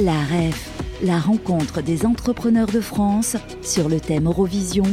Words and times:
La 0.00 0.22
REF, 0.22 0.70
la 1.02 1.18
rencontre 1.18 1.82
des 1.82 2.06
entrepreneurs 2.06 2.70
de 2.70 2.80
France 2.80 3.36
sur 3.62 3.88
le 3.88 3.98
thème 3.98 4.26
Eurovision, 4.26 4.84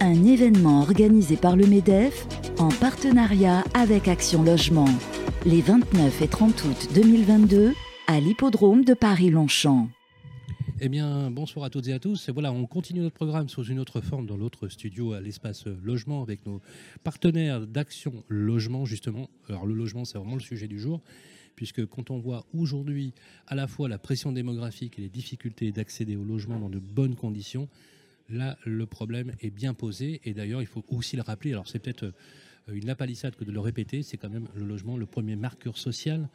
un 0.00 0.26
événement 0.26 0.82
organisé 0.82 1.38
par 1.38 1.56
le 1.56 1.66
MEDEF 1.66 2.26
en 2.58 2.68
partenariat 2.68 3.64
avec 3.72 4.06
Action 4.06 4.42
Logement, 4.42 4.88
les 5.46 5.62
29 5.62 6.20
et 6.20 6.28
30 6.28 6.64
août 6.64 6.88
2022 6.94 7.72
à 8.06 8.20
l'hippodrome 8.20 8.84
de 8.84 8.92
Paris-Longchamp. 8.92 9.88
Eh 10.78 10.90
bien, 10.90 11.30
bonsoir 11.30 11.64
à 11.64 11.70
toutes 11.70 11.88
et 11.88 11.94
à 11.94 11.98
tous. 11.98 12.28
Voilà, 12.28 12.52
on 12.52 12.66
continue 12.66 13.00
notre 13.00 13.16
programme 13.16 13.48
sous 13.48 13.64
une 13.64 13.80
autre 13.80 14.02
forme 14.02 14.26
dans 14.26 14.36
l'autre 14.36 14.68
studio 14.68 15.14
à 15.14 15.22
l'espace 15.22 15.64
logement 15.82 16.22
avec 16.22 16.44
nos 16.44 16.60
partenaires 17.02 17.66
d'Action 17.66 18.12
Logement, 18.28 18.84
justement. 18.84 19.30
Alors, 19.48 19.64
le 19.64 19.72
logement, 19.72 20.04
c'est 20.04 20.18
vraiment 20.18 20.34
le 20.34 20.40
sujet 20.40 20.68
du 20.68 20.78
jour 20.78 21.00
puisque 21.56 21.84
quand 21.86 22.10
on 22.10 22.18
voit 22.18 22.46
aujourd'hui 22.54 23.12
à 23.46 23.54
la 23.54 23.66
fois 23.66 23.88
la 23.88 23.98
pression 23.98 24.32
démographique 24.32 24.98
et 24.98 25.02
les 25.02 25.08
difficultés 25.08 25.72
d'accéder 25.72 26.16
au 26.16 26.24
logement 26.24 26.58
dans 26.58 26.70
de 26.70 26.78
bonnes 26.78 27.16
conditions, 27.16 27.68
là, 28.28 28.56
le 28.64 28.86
problème 28.86 29.32
est 29.40 29.50
bien 29.50 29.74
posé. 29.74 30.20
Et 30.24 30.34
d'ailleurs, 30.34 30.62
il 30.62 30.66
faut 30.66 30.84
aussi 30.88 31.16
le 31.16 31.22
rappeler, 31.22 31.52
alors 31.52 31.68
c'est 31.68 31.78
peut-être 31.78 32.04
euh, 32.04 32.74
une 32.74 32.86
lapalissade 32.86 33.36
que 33.36 33.44
de 33.44 33.52
le 33.52 33.60
répéter, 33.60 34.02
c'est 34.02 34.16
quand 34.16 34.30
même 34.30 34.48
le 34.54 34.64
logement 34.64 34.96
le 34.96 35.06
premier 35.06 35.36
marqueur 35.36 35.76
social 35.76 36.28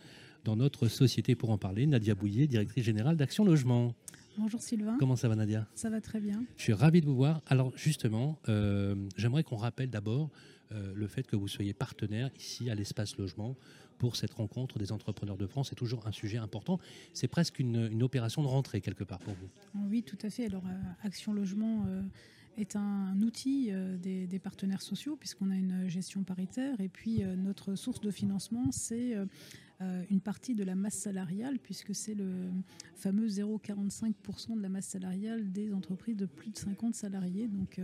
dans 0.43 0.55
notre 0.55 0.87
société. 0.87 1.35
Pour 1.35 1.49
en 1.49 1.57
parler, 1.57 1.87
Nadia 1.87 2.15
Bouillet, 2.15 2.47
directrice 2.47 2.83
générale 2.85 3.17
d'Action 3.17 3.45
Logement. 3.45 3.95
Bonjour 4.37 4.61
Sylvain. 4.61 4.97
Comment 4.99 5.15
ça 5.15 5.29
va 5.29 5.35
Nadia? 5.35 5.65
Ça 5.75 5.89
va 5.89 6.01
très 6.01 6.19
bien. 6.19 6.43
Je 6.57 6.63
suis 6.63 6.73
ravi 6.73 6.99
de 6.99 7.05
vous 7.05 7.15
voir. 7.15 7.41
Alors 7.47 7.71
justement, 7.77 8.37
euh, 8.49 8.95
j'aimerais 9.15 9.43
qu'on 9.43 9.55
rappelle 9.55 9.89
d'abord 9.89 10.29
euh, 10.71 10.93
le 10.93 11.07
fait 11.07 11.25
que 11.25 11.37
vous 11.37 11.47
soyez 11.47 11.73
partenaire 11.73 12.29
ici 12.37 12.69
à 12.69 12.75
l'espace 12.75 13.17
logement 13.17 13.55
pour 13.97 14.17
cette 14.17 14.33
rencontre 14.33 14.77
des 14.77 14.91
entrepreneurs 14.91 15.37
de 15.37 15.47
France. 15.47 15.69
C'est 15.69 15.75
toujours 15.75 16.05
un 16.05 16.11
sujet 16.11 16.37
important. 16.37 16.79
C'est 17.13 17.29
presque 17.29 17.59
une, 17.59 18.03
opération 18.03 18.41
de 18.41 18.47
rentrée 18.47 18.81
quelque 18.81 19.05
part 19.05 19.19
pour 19.19 19.35
vous. 19.35 19.47
Oui, 19.89 20.03
tout 20.03 20.17
à 20.21 20.29
fait. 20.29 20.47
Alors, 20.47 20.65
euh, 20.65 21.07
Action 21.07 21.33
Logement 21.33 21.85
est 22.57 22.75
un 22.75 23.19
outil 23.21 23.69
euh, 23.71 23.97
des, 23.97 24.39
partenaires 24.39 24.81
sociaux 24.81 25.15
puisqu'on 25.15 25.49
a 25.49 25.55
une 25.55 25.87
gestion 25.87 26.23
paritaire 26.23 26.79
et 26.79 26.89
puis 26.89 27.23
notre 27.37 27.75
source 27.75 28.01
de 28.01 28.11
financement, 28.11 28.71
c'est 28.71 29.15
une 30.09 30.21
partie 30.21 30.53
de 30.53 30.63
la 30.63 30.75
masse 30.75 30.95
salariale 30.95 31.57
puisque 31.57 31.95
c'est 31.95 32.13
le 32.13 32.51
fameux 32.95 33.27
0,45% 33.27 34.55
de 34.55 34.61
la 34.61 34.69
masse 34.69 34.87
salariale 34.87 35.51
des 35.51 35.73
entreprises 35.73 36.15
de 36.15 36.25
plus 36.25 36.51
de 36.51 36.57
50 36.57 36.93
salariés. 36.93 37.47
Donc 37.47 37.81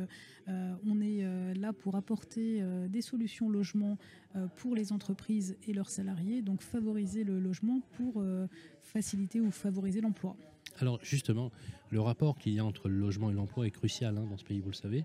on 0.48 1.02
est 1.02 1.56
là 1.56 1.74
pour 1.74 1.96
apporter 1.96 2.64
des 2.90 3.02
solutions 3.02 3.50
logement 3.50 3.98
euh, 4.38 4.48
pour 4.56 4.76
les 4.76 4.94
entreprises 4.94 5.58
et 5.68 5.74
leurs 5.74 5.90
salariés, 5.90 6.42
donc 6.42 6.62
favoriser 6.62 7.26
le 7.26 7.38
logement 7.42 7.82
pour 7.98 8.14
euh, 8.22 8.48
faciliter 8.82 9.42
ou 9.42 9.52
favoriser 9.52 10.00
l'emploi. 10.00 10.38
Alors 10.80 11.00
justement, 11.04 11.52
le 11.90 12.02
rapport 12.02 12.38
qu'il 12.38 12.54
y 12.54 12.60
a 12.60 12.66
entre 12.66 12.90
le 12.90 12.96
logement 12.96 13.30
et 13.30 13.34
l'emploi 13.34 13.68
est 13.68 13.72
crucial 13.72 14.18
hein, 14.18 14.26
dans 14.30 14.38
ce 14.38 14.44
pays, 14.44 14.60
vous 14.60 14.72
le 14.72 14.76
savez. 14.76 15.04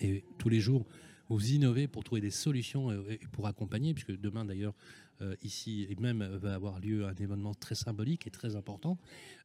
Et 0.00 0.24
tous 0.38 0.48
les 0.48 0.60
jours, 0.60 0.86
vous 1.28 1.52
innovez 1.52 1.86
pour 1.86 2.04
trouver 2.04 2.20
des 2.20 2.30
solutions 2.30 2.90
et 2.92 3.18
pour 3.32 3.46
accompagner, 3.46 3.94
puisque 3.94 4.18
demain 4.18 4.44
d'ailleurs, 4.44 4.74
euh, 5.22 5.36
ici 5.42 5.86
et 5.88 5.94
même 6.00 6.24
va 6.24 6.54
avoir 6.54 6.80
lieu 6.80 7.06
un 7.06 7.14
événement 7.14 7.54
très 7.54 7.76
symbolique 7.76 8.26
et 8.26 8.30
très 8.30 8.56
important, 8.56 8.98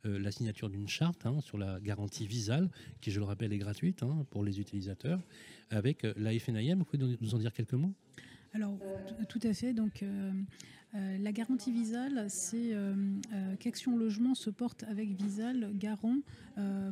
la 0.04 0.32
signature 0.32 0.70
d'une 0.70 0.88
charte 0.88 1.26
hein, 1.26 1.42
sur 1.42 1.58
la 1.58 1.80
garantie 1.80 2.26
visale, 2.26 2.70
qui 3.02 3.12
je 3.12 3.20
le 3.20 3.26
rappelle 3.26 3.54
est 3.54 3.58
gratuite 3.60 4.02
hein, 4.04 4.26
pour 4.32 4.44
les 4.44 4.60
utilisateurs, 4.60 5.22
avec 5.70 6.06
la 6.16 6.38
FNIM. 6.38 6.80
Vous 6.80 6.86
pouvez 6.86 7.18
nous 7.22 7.36
en 7.36 7.38
dire 7.38 7.54
quelques 7.54 7.74
mots? 7.74 7.94
Alors, 8.54 8.80
tout 9.28 9.40
à 9.44 9.54
fait. 9.54 9.74
Donc, 9.74 10.02
euh, 10.02 10.32
euh, 10.96 11.18
la 11.20 11.32
garantie 11.32 11.72
Visal, 11.72 12.26
c'est 12.30 12.74
euh, 12.74 12.96
qu'Action 13.60 13.96
Logement 13.96 14.34
se 14.34 14.50
porte 14.50 14.84
avec 14.84 15.10
Visal 15.10 15.72
garant 15.76 16.18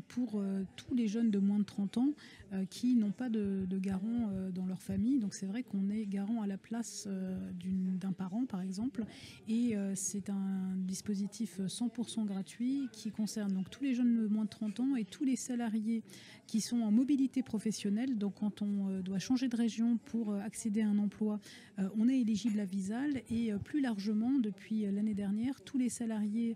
pour 0.08 0.42
tous 0.78 0.95
les 0.95 1.09
jeunes 1.09 1.30
de 1.30 1.39
moins 1.39 1.59
de 1.59 1.66
30 1.66 1.98
ans 1.98 2.14
qui 2.70 2.95
n'ont 2.95 3.11
pas 3.11 3.27
de, 3.27 3.66
de 3.70 3.77
garant 3.77 4.32
dans 4.55 4.66
leur 4.66 4.82
famille. 4.82 5.20
Donc, 5.20 5.33
c'est 5.33 5.45
vrai 5.45 5.61
qu'on 5.61 5.89
est 5.89 6.05
garant 6.05 6.42
à 6.42 6.48
la 6.48 6.58
place 6.58 7.05
d'un 7.05 8.14
parent, 8.14 8.45
par 8.45 8.61
exemple. 8.61 9.04
Et 9.49 9.76
c'est 9.95 10.30
un 10.30 10.73
dispositif 10.77 11.60
100% 11.60 12.23
gratuit 12.23 12.88
qui 12.93 13.11
concerne 13.11 13.55
donc 13.55 13.70
tous 13.70 13.83
les 13.83 13.93
jeunes 13.93 14.16
de 14.16 14.27
moins 14.27 14.45
de 14.45 14.49
30 14.49 14.80
ans 14.80 14.95
et 14.95 15.04
tous 15.04 15.26
les 15.26 15.36
salariés 15.36 16.02
qui 16.48 16.61
sont 16.61 16.80
en 16.80 16.92
mobilité 16.92 17.43
professionnelle. 17.43 18.17
Donc, 18.17 18.36
quand 18.36 18.61
on 18.61 19.02
doit 19.02 19.20
changer 19.20 19.49
de 19.49 19.58
région 19.58 19.98
pour 20.05 20.33
accéder 20.33 20.82
à 20.82 20.88
un 20.88 20.98
emploi, 20.98 21.42
euh, 21.80 21.89
on 21.98 22.10
est 22.10 22.20
éligible 22.20 22.60
à 22.60 22.66
Visal 22.66 23.22
euh, 23.52 23.58
largement, 23.87 24.37
depuis 24.37 24.86
euh, 24.86 24.92
l'année 24.92 25.14
dernière, 25.14 25.61
tous 25.61 25.77
les 25.77 25.89
salariés 25.89 26.55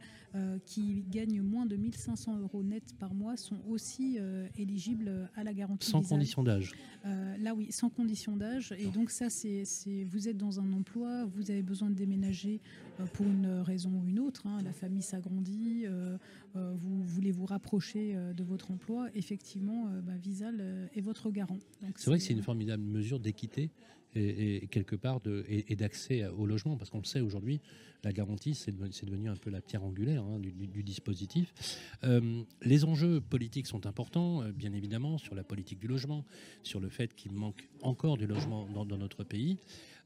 qui 0.65 1.03
gagnent 1.09 1.41
moins 1.41 1.65
de 1.65 1.75
1500 1.75 2.39
euros 2.39 2.63
net 2.63 2.95
par 2.97 3.13
mois 3.13 3.35
sont 3.35 3.59
aussi 3.67 4.17
éligibles 4.57 5.29
à 5.35 5.43
la 5.43 5.53
garantie. 5.53 5.89
Sans 5.89 6.01
condition 6.01 6.41
d'âge 6.41 6.71
Là, 7.03 7.53
oui, 7.53 7.67
sans 7.69 7.89
condition 7.89 8.37
d'âge. 8.37 8.73
Et 8.77 8.85
donc, 8.85 9.09
ça, 9.09 9.29
c'est 9.29 9.65
vous 10.05 10.29
êtes 10.29 10.37
dans 10.37 10.61
un 10.61 10.71
emploi, 10.71 11.25
vous 11.25 11.51
avez 11.51 11.63
besoin 11.63 11.89
de 11.89 11.95
déménager 11.95 12.61
pour 13.11 13.25
une 13.25 13.59
raison 13.59 13.91
ou 14.01 14.07
une 14.07 14.19
autre. 14.19 14.47
Hein. 14.47 14.59
la 14.63 14.71
famille 14.71 15.01
s'agrandit, 15.01 15.85
vous 16.55 17.03
voulez 17.03 17.33
vous 17.33 17.45
rapprocher 17.45 18.15
de 18.33 18.43
votre 18.45 18.71
emploi. 18.71 19.09
Effectivement, 19.13 19.89
bah, 20.01 20.15
Visal 20.15 20.89
est 20.95 21.01
votre 21.01 21.29
garant. 21.29 21.59
C'est 21.97 22.09
vrai 22.09 22.19
que 22.19 22.23
c'est 22.23 22.31
une 22.31 22.41
formidable 22.41 22.83
mesure 22.83 23.19
d'équité 23.19 23.69
et, 24.16 24.67
quelque 24.72 24.95
part 24.95 25.22
de, 25.22 25.44
et, 25.47 25.75
d'accès 25.75 26.25
au 26.27 26.45
logement, 26.45 26.77
parce 26.77 26.89
qu'on 26.89 26.99
le 26.99 27.05
sait 27.05 27.22
aujourd'hui, 27.22 27.61
la 28.03 28.12
garantie, 28.12 28.56
c'est 28.56 28.72
devenu, 28.72 29.29
un 29.29 29.35
peu 29.35 29.50
la 29.50 29.62
pierre 29.62 29.84
angulaire 29.84 30.23
hein, 30.23 30.39
du, 30.39 30.84
dispositif. 30.84 31.53
Euh, 32.03 32.41
les 32.63 32.84
enjeux 32.84 33.22
politiques 33.22 33.67
sont 33.67 33.85
importants, 33.85 34.41
euh, 34.41 34.51
bien 34.51 34.73
évidemment, 34.73 35.17
sur 35.17 35.35
la 35.35 35.44
politique 35.44 35.79
du 35.79 35.88
logement, 35.88 36.25
sur 36.63 36.79
le 36.79 36.90
fait 36.90 37.13
qu'il 37.13 37.34
manque 37.34 37.69
encore 37.81 38.17
du 38.17 38.25
logement 38.25 38.67
dans, 38.67 38.97
notre 38.97 39.23
pays. 39.23 39.57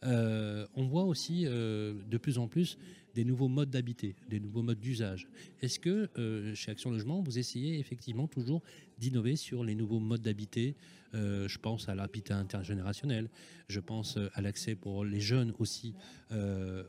Euh, 0.04 0.68
on 0.76 0.86
voit 0.86 1.06
aussi 1.06 1.46
de 1.46 2.18
plus 2.18 2.38
en 2.38 2.48
plus 2.48 2.78
des 3.16 3.24
nouveaux 3.24 3.48
modes 3.48 3.70
d'habiter, 3.70 4.16
des 4.30 4.42
nouveaux 4.42 4.62
modes 4.62 4.80
d'usage. 4.80 5.28
Est-ce 5.62 5.80
que 5.80 6.10
chez 6.54 6.72
Action 6.72 6.92
Logement, 6.92 7.22
vous 7.22 7.40
essayez 7.40 7.80
effectivement 7.80 8.28
toujours 8.28 8.62
d'innover 9.00 9.38
sur 9.38 9.64
les 9.64 9.74
nouveaux 9.74 10.00
modes 10.00 10.22
d'habiter? 10.22 10.76
Je 11.14 11.58
pense 11.58 11.88
à 11.88 11.96
l'habitat 11.96 12.38
intergénérationnel, 12.38 13.30
je 13.70 13.80
pense 13.80 14.18
à 14.34 14.42
l'accès 14.42 14.76
pour 14.76 15.06
les 15.06 15.22
jeunes 15.22 15.54
aussi 15.60 15.94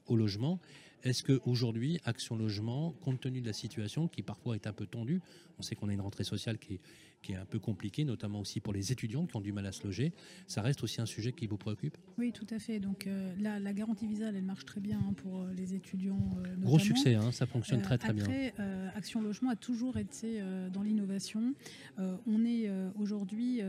au 0.06 0.16
logement. 0.16 0.60
Est-ce 1.06 1.22
qu'aujourd'hui, 1.22 2.00
Action 2.04 2.34
Logement, 2.36 2.90
compte 3.00 3.20
tenu 3.20 3.40
de 3.40 3.46
la 3.46 3.52
situation 3.52 4.08
qui 4.08 4.22
parfois 4.22 4.56
est 4.56 4.66
un 4.66 4.72
peu 4.72 4.86
tendue, 4.86 5.22
on 5.56 5.62
sait 5.62 5.76
qu'on 5.76 5.88
a 5.88 5.92
une 5.92 6.00
rentrée 6.00 6.24
sociale 6.24 6.58
qui 6.58 6.74
est, 6.74 6.80
qui 7.26 7.32
est 7.32 7.36
un 7.36 7.44
peu 7.44 7.58
compliquée, 7.58 8.04
notamment 8.04 8.38
aussi 8.38 8.60
pour 8.60 8.72
les 8.72 8.92
étudiants 8.92 9.26
qui 9.26 9.34
ont 9.36 9.40
du 9.40 9.52
mal 9.52 9.66
à 9.66 9.72
se 9.72 9.82
loger, 9.82 10.12
ça 10.46 10.62
reste 10.62 10.84
aussi 10.84 11.00
un 11.00 11.06
sujet 11.06 11.32
qui 11.32 11.48
vous 11.48 11.56
préoccupe? 11.56 11.96
Oui, 12.18 12.30
tout 12.30 12.46
à 12.50 12.60
fait. 12.60 12.78
Donc 12.78 13.08
euh, 13.08 13.34
la 13.40 13.72
garantie 13.72 14.06
Visa, 14.06 14.28
elle 14.28 14.42
marche 14.42 14.64
très 14.64 14.80
bien 14.80 14.98
hein, 14.98 15.12
pour 15.14 15.40
euh, 15.40 15.52
les 15.56 15.74
étudiants. 15.74 16.36
Euh, 16.44 16.54
Gros 16.58 16.78
succès, 16.78 17.14
hein, 17.14 17.32
ça 17.32 17.46
fonctionne 17.46 17.82
très 17.82 17.98
très 17.98 18.10
après, 18.10 18.54
bien. 18.56 18.92
Action 18.94 19.20
Logement 19.20 19.50
a 19.50 19.56
toujours 19.56 19.96
été 19.96 20.40
dans 20.72 20.82
l'innovation. 20.82 21.54
on 21.98 22.44
est 22.44 22.70
aujourd'hui 22.98 23.60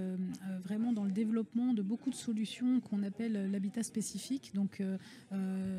vraiment 0.63 0.94
dans 0.94 1.03
le 1.03 1.12
développement 1.12 1.73
de 1.73 1.81
beaucoup 1.81 2.09
de 2.09 2.16
solutions 2.16 2.79
qu'on 2.79 3.03
appelle 3.03 3.51
l'habitat 3.51 3.84
spécifique, 3.84 4.51
donc 4.53 4.81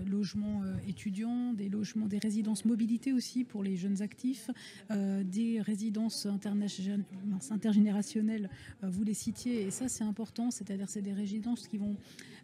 logement 0.06 0.62
étudiants, 0.86 1.52
des 1.52 1.68
logements, 1.68 2.06
des 2.06 2.18
résidences 2.18 2.64
mobilité 2.64 3.12
aussi 3.12 3.44
pour 3.44 3.62
les 3.62 3.76
jeunes 3.76 4.02
actifs, 4.02 4.50
des 4.90 5.60
résidences 5.60 6.26
intergénérationnelles, 6.26 7.67
euh, 7.68 8.88
vous 8.88 9.04
les 9.04 9.14
citiez, 9.14 9.62
et 9.62 9.70
ça 9.70 9.88
c'est 9.88 10.04
important, 10.04 10.50
c'est-à-dire 10.50 10.88
c'est 10.88 11.02
des 11.02 11.12
résidences 11.12 11.66
qui 11.68 11.78
vont 11.78 11.96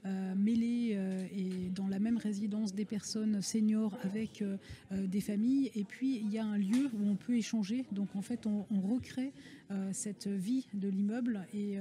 euh, 0.06 0.34
mêler 0.34 0.92
euh, 0.94 1.26
et 1.34 1.70
dans 1.70 1.88
la 1.88 1.98
même 1.98 2.18
résidence 2.18 2.74
des 2.74 2.84
personnes 2.84 3.40
seniors 3.40 3.96
avec 4.02 4.44
des 4.90 5.20
familles, 5.20 5.70
et 5.74 5.84
puis 5.84 6.18
il 6.18 6.30
y 6.30 6.38
a 6.38 6.44
un 6.44 6.58
lieu 6.58 6.90
où 6.94 7.08
on 7.08 7.16
peut 7.16 7.36
échanger, 7.36 7.84
donc 7.92 8.14
en 8.14 8.22
fait 8.22 8.46
on, 8.46 8.64
recrée 8.80 9.32
cette 9.92 10.28
vie 10.28 10.66
de 10.74 10.88
l'immeuble 10.88 11.46
et, 11.52 11.76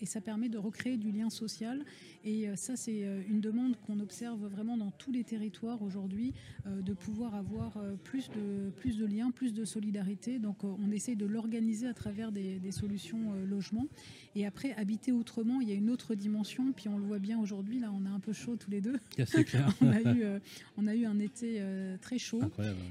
et, 0.00 0.06
ça 0.06 0.20
permet 0.20 0.48
de 0.48 0.58
recréer 0.58 0.96
du 0.96 1.10
lien 1.10 1.30
social, 1.30 1.84
et 2.24 2.46
ça 2.56 2.76
c'est 2.76 3.04
une 3.28 3.40
demande 3.40 3.76
qu'on 3.86 4.00
observe 4.00 4.46
vraiment 4.46 4.76
dans 4.76 4.90
tous 4.90 5.12
les 5.12 5.24
territoires 5.24 5.82
aujourd'hui, 5.82 6.34
de 6.66 6.92
pouvoir 6.92 7.34
avoir 7.34 7.78
plus 8.04 8.28
de, 8.30 8.70
plus 8.76 8.98
de 8.98 9.06
liens, 9.06 9.30
plus 9.30 9.52
de 9.52 9.64
solidarité, 9.64 10.38
donc 10.38 10.62
on 10.64 10.90
essaye 10.90 11.16
de 11.16 11.26
l'organiser 11.26 11.86
à 11.86 11.94
travers 11.94 12.32
des, 12.32 12.58
des 12.58 12.72
solutions 12.72 13.32
logement. 13.48 13.86
Et 14.34 14.46
après, 14.46 14.72
habiter 14.74 15.12
autrement, 15.12 15.60
il 15.60 15.68
y 15.68 15.72
a 15.72 15.74
une 15.74 15.90
autre 15.90 16.14
dimension. 16.14 16.72
Puis 16.72 16.88
on 16.88 16.98
le 16.98 17.04
voit 17.04 17.18
bien 17.18 17.38
aujourd'hui, 17.38 17.78
là, 17.78 17.92
on 17.94 18.06
est 18.06 18.14
un 18.14 18.20
peu 18.20 18.32
chaud 18.32 18.56
tous 18.56 18.70
les 18.70 18.80
deux. 18.80 18.98
Clair. 19.42 19.74
on, 19.80 19.90
a 19.90 20.00
eu, 20.00 20.22
euh, 20.22 20.38
on 20.76 20.86
a 20.86 20.94
eu 20.94 21.04
un 21.04 21.18
été 21.18 21.56
euh, 21.58 21.96
très 22.00 22.18
chaud. 22.18 22.42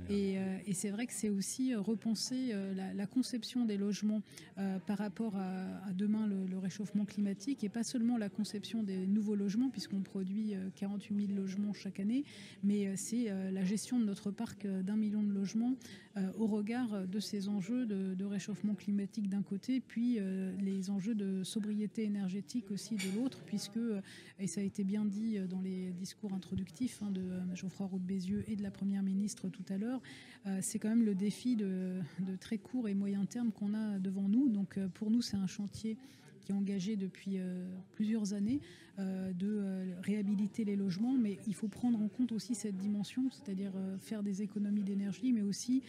Et, 0.10 0.38
euh, 0.38 0.58
et 0.68 0.74
c'est 0.74 0.90
vrai 0.90 1.08
que 1.08 1.14
c'est 1.14 1.30
aussi 1.30 1.74
repenser 1.76 2.54
la, 2.76 3.06
conception 3.06 3.66
des 3.66 3.78
logements 3.78 4.22
par 4.86 4.98
rapport 4.98 5.36
à, 5.36 5.92
demain 5.94 6.28
le, 6.28 6.58
réchauffement 6.58 7.06
climatique 7.06 7.64
et 7.64 7.70
pas 7.70 7.84
seulement 7.84 8.18
la 8.18 8.30
conception 8.30 8.84
des 8.84 9.08
nouveaux 9.08 9.36
logements, 9.36 9.70
puisqu'on 9.70 10.02
produit 10.02 10.54
48 10.76 11.28
000 11.28 11.40
logements 11.40 11.74
chaque 11.74 12.00
année, 12.00 12.24
mais 12.64 12.96
c'est 12.96 13.32
la 13.52 13.64
gestion 13.64 14.00
de 14.00 14.06
notre 14.06 14.32
parc 14.32 14.68
d'un 14.68 14.96
million 14.96 15.24
de 15.24 15.32
logements 15.32 15.74
au 16.38 16.46
regard 16.46 17.08
de 17.08 17.20
ces 17.20 17.50
enjeux 17.50 17.86
de, 17.86 18.26
réchauffement 18.26 18.76
climatique 18.76 19.30
d'un 19.30 19.42
côté, 19.42 19.80
puis 19.80 20.20
les 20.60 20.90
enjeux 20.90 21.16
de 21.16 21.44
sobriété 21.44 22.04
énergétique 22.04 22.70
aussi 22.72 22.96
de 22.96 23.20
l'autre, 23.20 23.42
puisque, 23.46 23.80
et 24.40 24.48
ça 24.48 24.62
a 24.62 24.64
été 24.64 24.84
bien 24.84 25.06
dit 25.06 25.40
dans 25.50 25.62
les 25.62 25.92
discours 25.92 26.34
introductifs 26.34 27.02
hein, 27.02 27.12
de 27.12 27.22
Geoffroy 27.56 27.88
Roux 27.88 28.00
de 28.00 28.06
Bézieux 28.06 28.44
et 28.48 28.56
de 28.56 28.64
la 28.64 28.72
Première 28.72 29.04
ministre 29.04 29.50
tout 29.50 29.66
à 29.70 29.78
l'heure, 29.78 30.02
c'est 30.62 30.80
quand 30.80 30.90
même 30.90 31.06
le 31.06 31.16
défi 31.16 31.56
de, 31.56 32.00
très 32.40 32.58
court 32.58 32.88
et 32.88 32.94
moyen 32.94 33.26
terme 33.26 33.52
qu'on 33.52 33.74
a 33.74 34.00
devant 34.00 34.21
nous. 34.30 34.50
Donc 34.50 34.80
pour 34.94 35.12
nous, 35.12 35.22
c'est 35.22 35.38
un 35.38 35.48
chantier 35.48 35.98
qui 36.42 36.52
est 36.52 36.56
engagé 36.56 36.96
depuis 36.96 37.38
plusieurs 37.92 38.34
années 38.34 38.60
de 38.98 39.94
réhabiliter 40.02 40.66
les 40.66 40.76
logements, 40.76 41.14
mais 41.14 41.38
il 41.48 41.54
faut 41.54 41.68
prendre 41.68 42.02
en 42.02 42.08
compte 42.08 42.32
aussi 42.32 42.56
cette 42.56 42.78
dimension, 42.78 43.30
c'est-à-dire 43.32 43.72
faire 44.00 44.24
des 44.24 44.42
économies 44.42 44.84
d'énergie, 44.84 45.34
mais 45.34 45.44
aussi 45.44 45.84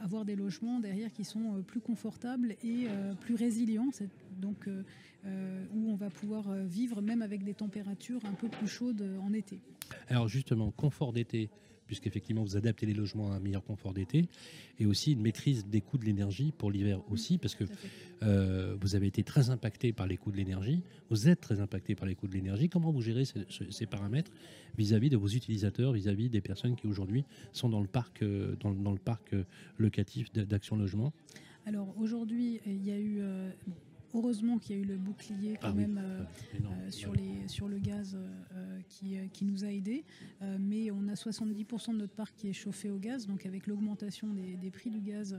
avoir 0.00 0.24
des 0.24 0.36
logements 0.36 0.78
derrière 0.78 1.12
qui 1.12 1.24
sont 1.24 1.62
plus 1.66 1.80
confortables 1.80 2.56
et 2.62 2.86
plus 3.20 3.34
résilients. 3.34 3.88
Donc 4.40 4.68
où 5.26 5.90
on 5.90 5.96
va 5.96 6.10
pouvoir 6.10 6.54
vivre 6.66 7.00
même 7.00 7.22
avec 7.22 7.42
des 7.42 7.54
températures 7.54 8.24
un 8.24 8.34
peu 8.34 8.48
plus 8.48 8.68
chaudes 8.68 9.04
en 9.22 9.32
été. 9.32 9.58
Alors 10.08 10.28
justement, 10.28 10.70
confort 10.70 11.12
d'été, 11.12 11.48
puisqu'effectivement 11.88 12.44
vous 12.44 12.56
adaptez 12.56 12.86
les 12.86 12.94
logements 12.94 13.32
à 13.32 13.36
un 13.36 13.40
meilleur 13.40 13.64
confort 13.64 13.92
d'été, 13.92 14.28
et 14.78 14.86
aussi 14.86 15.12
une 15.12 15.22
maîtrise 15.22 15.66
des 15.66 15.80
coûts 15.80 15.98
de 15.98 16.04
l'énergie 16.04 16.52
pour 16.56 16.70
l'hiver 16.70 17.00
aussi, 17.10 17.38
parce 17.38 17.56
que 17.56 17.64
euh, 18.22 18.76
vous 18.80 18.94
avez 18.94 19.08
été 19.08 19.24
très 19.24 19.50
impacté 19.50 19.92
par 19.92 20.06
les 20.06 20.16
coûts 20.16 20.30
de 20.30 20.36
l'énergie, 20.36 20.82
vous 21.10 21.28
êtes 21.28 21.40
très 21.40 21.60
impacté 21.60 21.96
par 21.96 22.06
les 22.06 22.14
coûts 22.14 22.28
de 22.28 22.34
l'énergie. 22.34 22.68
Comment 22.68 22.92
vous 22.92 23.02
gérez 23.02 23.24
ces, 23.24 23.86
paramètres 23.86 24.30
vis-à-vis 24.76 25.10
de 25.10 25.16
vos 25.16 25.28
utilisateurs, 25.28 25.92
vis-à-vis 25.92 26.28
des 26.28 26.40
personnes 26.40 26.76
qui 26.76 26.86
aujourd'hui 26.86 27.24
sont 27.52 27.68
dans 27.68 27.80
le 27.80 27.88
parc, 27.88 28.22
euh, 28.22 28.54
dans, 28.60 28.92
le 28.92 28.98
parc 28.98 29.32
euh, 29.32 29.44
locatif 29.78 30.30
d'Action 30.32 30.76
Logement? 30.76 31.12
Alors 31.66 31.92
aujourd'hui, 31.98 32.60
il 32.66 32.84
y 32.84 32.90
a 32.90 32.98
eu 32.98 33.20
Heureusement 34.14 34.58
qu'il 34.58 34.76
y 34.76 34.78
a 34.78 34.82
eu 34.82 34.86
le 34.86 34.96
bouclier 34.96 35.58
quand 35.60 35.68
ah 35.68 35.72
même 35.72 36.00
euh, 36.02 36.24
euh, 36.54 36.90
sur, 36.90 37.12
les, 37.12 37.46
sur 37.46 37.68
le 37.68 37.78
gaz 37.78 38.16
euh, 38.16 38.80
qui, 38.88 39.18
qui, 39.32 39.44
nous 39.44 39.64
a 39.64 39.68
aidés. 39.68 40.04
mais 40.58 40.90
on 40.90 41.08
a 41.08 41.14
70% 41.14 41.92
de 41.92 41.98
notre 41.98 42.14
parc 42.14 42.34
qui 42.34 42.48
est 42.48 42.54
chauffé 42.54 42.88
au 42.90 42.98
gaz. 42.98 43.26
Donc 43.26 43.44
avec 43.44 43.66
l'augmentation 43.66 44.28
des, 44.32 44.70
prix 44.70 44.90
du 44.90 45.00
gaz, 45.00 45.38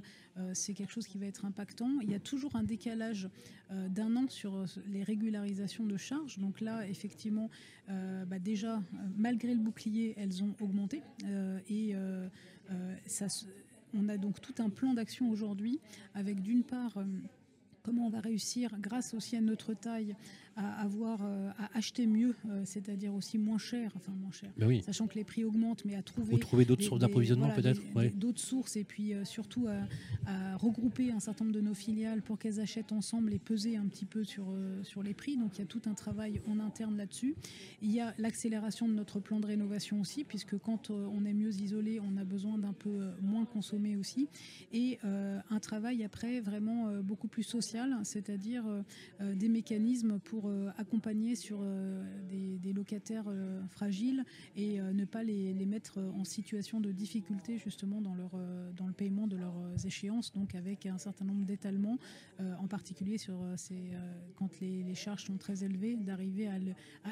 c'est 0.54 0.74
quelque 0.74 0.92
chose 0.92 1.07
qui 1.07 1.18
va 1.18 1.25
être 1.25 1.45
impactant. 1.45 2.00
Il 2.01 2.12
y 2.12 2.16
a 2.16 2.19
toujours 2.19 2.56
un 2.56 2.63
décalage 2.63 3.30
d'un 3.69 4.16
an 4.16 4.27
sur 4.27 4.66
les 4.88 5.04
régularisations 5.04 5.86
de 5.86 5.98
charges. 5.98 6.38
Donc 6.39 6.62
là, 6.62 6.88
effectivement, 6.88 7.50
bah 7.88 8.39
déjà, 8.39 8.81
malgré 9.18 9.54
le 9.54 9.60
bouclier, 9.60 10.13
elles 10.18 10.44
ont 10.44 10.56
augmenté. 10.60 11.01
et 11.69 11.95
ça, 13.06 13.27
on 13.94 14.10
a 14.10 14.18
donc 14.18 14.42
tout 14.42 14.56
un 14.60 14.69
plan 14.69 14.94
d'action 14.94 15.30
aujourd'hui 15.30 15.80
avec 16.13 16.42
d'une 16.42 16.63
part 16.63 16.98
comment 17.83 18.07
on 18.07 18.09
va 18.09 18.19
réussir, 18.19 18.71
grâce 18.79 19.13
aussi 19.13 19.35
à 19.35 19.41
notre 19.41 19.73
taille, 19.73 20.15
à 20.59 20.81
avoir 20.81 21.19
euh, 21.23 21.50
à 21.57 21.77
acheter 21.77 22.06
mieux, 22.06 22.35
euh, 22.50 22.61
c'est-à-dire 22.65 23.13
aussi 23.13 23.38
moins 23.38 23.57
cher, 23.57 23.91
enfin 23.95 24.11
moins 24.11 24.31
cher, 24.31 24.50
ben 24.57 24.81
sachant 24.81 25.07
que 25.07 25.15
les 25.15 25.23
prix 25.23 25.45
augmentent, 25.45 25.85
mais 25.85 25.95
à 25.95 26.01
trouver, 26.01 26.33
Ou 26.33 26.38
trouver 26.38 26.65
d'autres 26.65 26.83
sources 26.83 27.00
d'approvisionnement 27.00 27.50
peut-être, 27.51 27.81
d'autres 28.17 28.41
sources 28.41 28.75
et 28.75 28.83
puis 28.83 29.13
euh, 29.13 29.23
surtout 29.23 29.67
à, 30.25 30.57
regrouper 30.57 31.11
un 31.11 31.21
certain 31.21 31.45
nombre 31.45 31.56
de 31.56 31.61
nos 31.61 31.73
filiales 31.73 32.21
pour 32.21 32.38
qu'elles 32.38 32.59
achètent 32.59 32.91
ensemble 32.91 33.33
et 33.33 33.39
peser 33.39 33.77
un 33.77 33.85
petit 33.85 34.06
peu 34.06 34.25
sur 34.25 34.47
sur 34.83 35.01
les 35.01 35.13
prix. 35.13 35.38
Donc 35.38 35.57
il 35.57 35.59
y 35.59 35.63
a 35.63 35.65
tout 35.65 35.81
un 35.85 35.94
travail 35.94 36.41
en 36.47 36.59
interne 36.59 36.97
là-dessus. 36.97 37.35
Il 37.81 37.91
y 37.91 38.01
a 38.01 38.13
l'accélération 38.17 38.88
de 38.88 38.94
notre 38.94 39.19
plan 39.19 39.39
de 39.39 39.45
rénovation 39.45 40.01
aussi, 40.01 40.25
puisque 40.25 40.57
quand 40.57 40.89
on 40.89 41.23
est 41.25 41.33
mieux 41.33 41.56
isolé, 41.61 42.01
on 42.01 42.17
a 42.17 42.25
besoin 42.25 42.57
d'un 42.57 42.73
peu 42.73 43.09
moins 43.21 43.45
consommer 43.45 43.95
aussi, 43.95 44.27
et 44.73 45.00
un 45.03 45.59
travail 45.59 46.03
après 46.03 46.41
vraiment 46.41 46.91
beaucoup 47.01 47.27
plus 47.27 47.44
social, 47.44 47.95
c'est-à-dire 48.03 48.65
des 49.21 49.50
mécanismes 49.50 50.19
pour 50.19 50.48
accompagner 50.77 51.35
sur 51.35 51.59
euh, 51.61 52.03
des, 52.29 52.73
locataires 52.73 53.25
euh, 53.27 53.65
fragiles 53.67 54.23
et 54.55 54.79
ne 54.79 55.05
pas 55.05 55.23
les, 55.23 55.53
mettre 55.65 55.99
en 55.99 56.23
situation 56.23 56.79
de 56.79 56.91
difficulté 56.91 57.57
justement 57.57 58.01
dans, 58.01 58.13
leur, 58.13 58.31
dans 58.75 58.87
le 58.87 58.93
paiement 58.93 59.27
de 59.27 59.37
leurs 59.37 59.85
échéances, 59.85 60.31
donc 60.31 60.55
avec 60.55 60.85
un 60.85 60.97
certain 60.97 61.25
nombre 61.25 61.45
d'étalements, 61.45 61.97
en 62.39 62.67
particulier 62.67 63.17
sur 63.17 63.39
ces, 63.55 63.91
quand 64.35 64.59
les, 64.61 64.95
charges 64.95 65.25
sont 65.25 65.37
très 65.37 65.63
élevées, 65.63 65.95
d'arriver 65.95 66.47
à, 66.47 66.57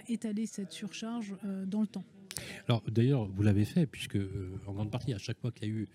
étaler 0.07 0.45
cette 0.45 0.71
surcharge 0.71 1.35
dans 1.65 1.81
le 1.81 1.87
temps. 1.87 2.05
Alors 2.67 2.83
d'ailleurs, 2.87 3.25
vous 3.25 3.43
l'avez 3.43 3.65
fait, 3.65 3.85
puisque 3.85 4.17
en 4.67 4.73
grande 4.73 4.91
partie, 4.91 5.13
à 5.13 5.17
chaque 5.17 5.39
fois 5.39 5.51
qu'il 5.51 5.67
y 5.67 5.71
a 5.71 5.73
eu 5.73 5.81
euh, 5.83 5.85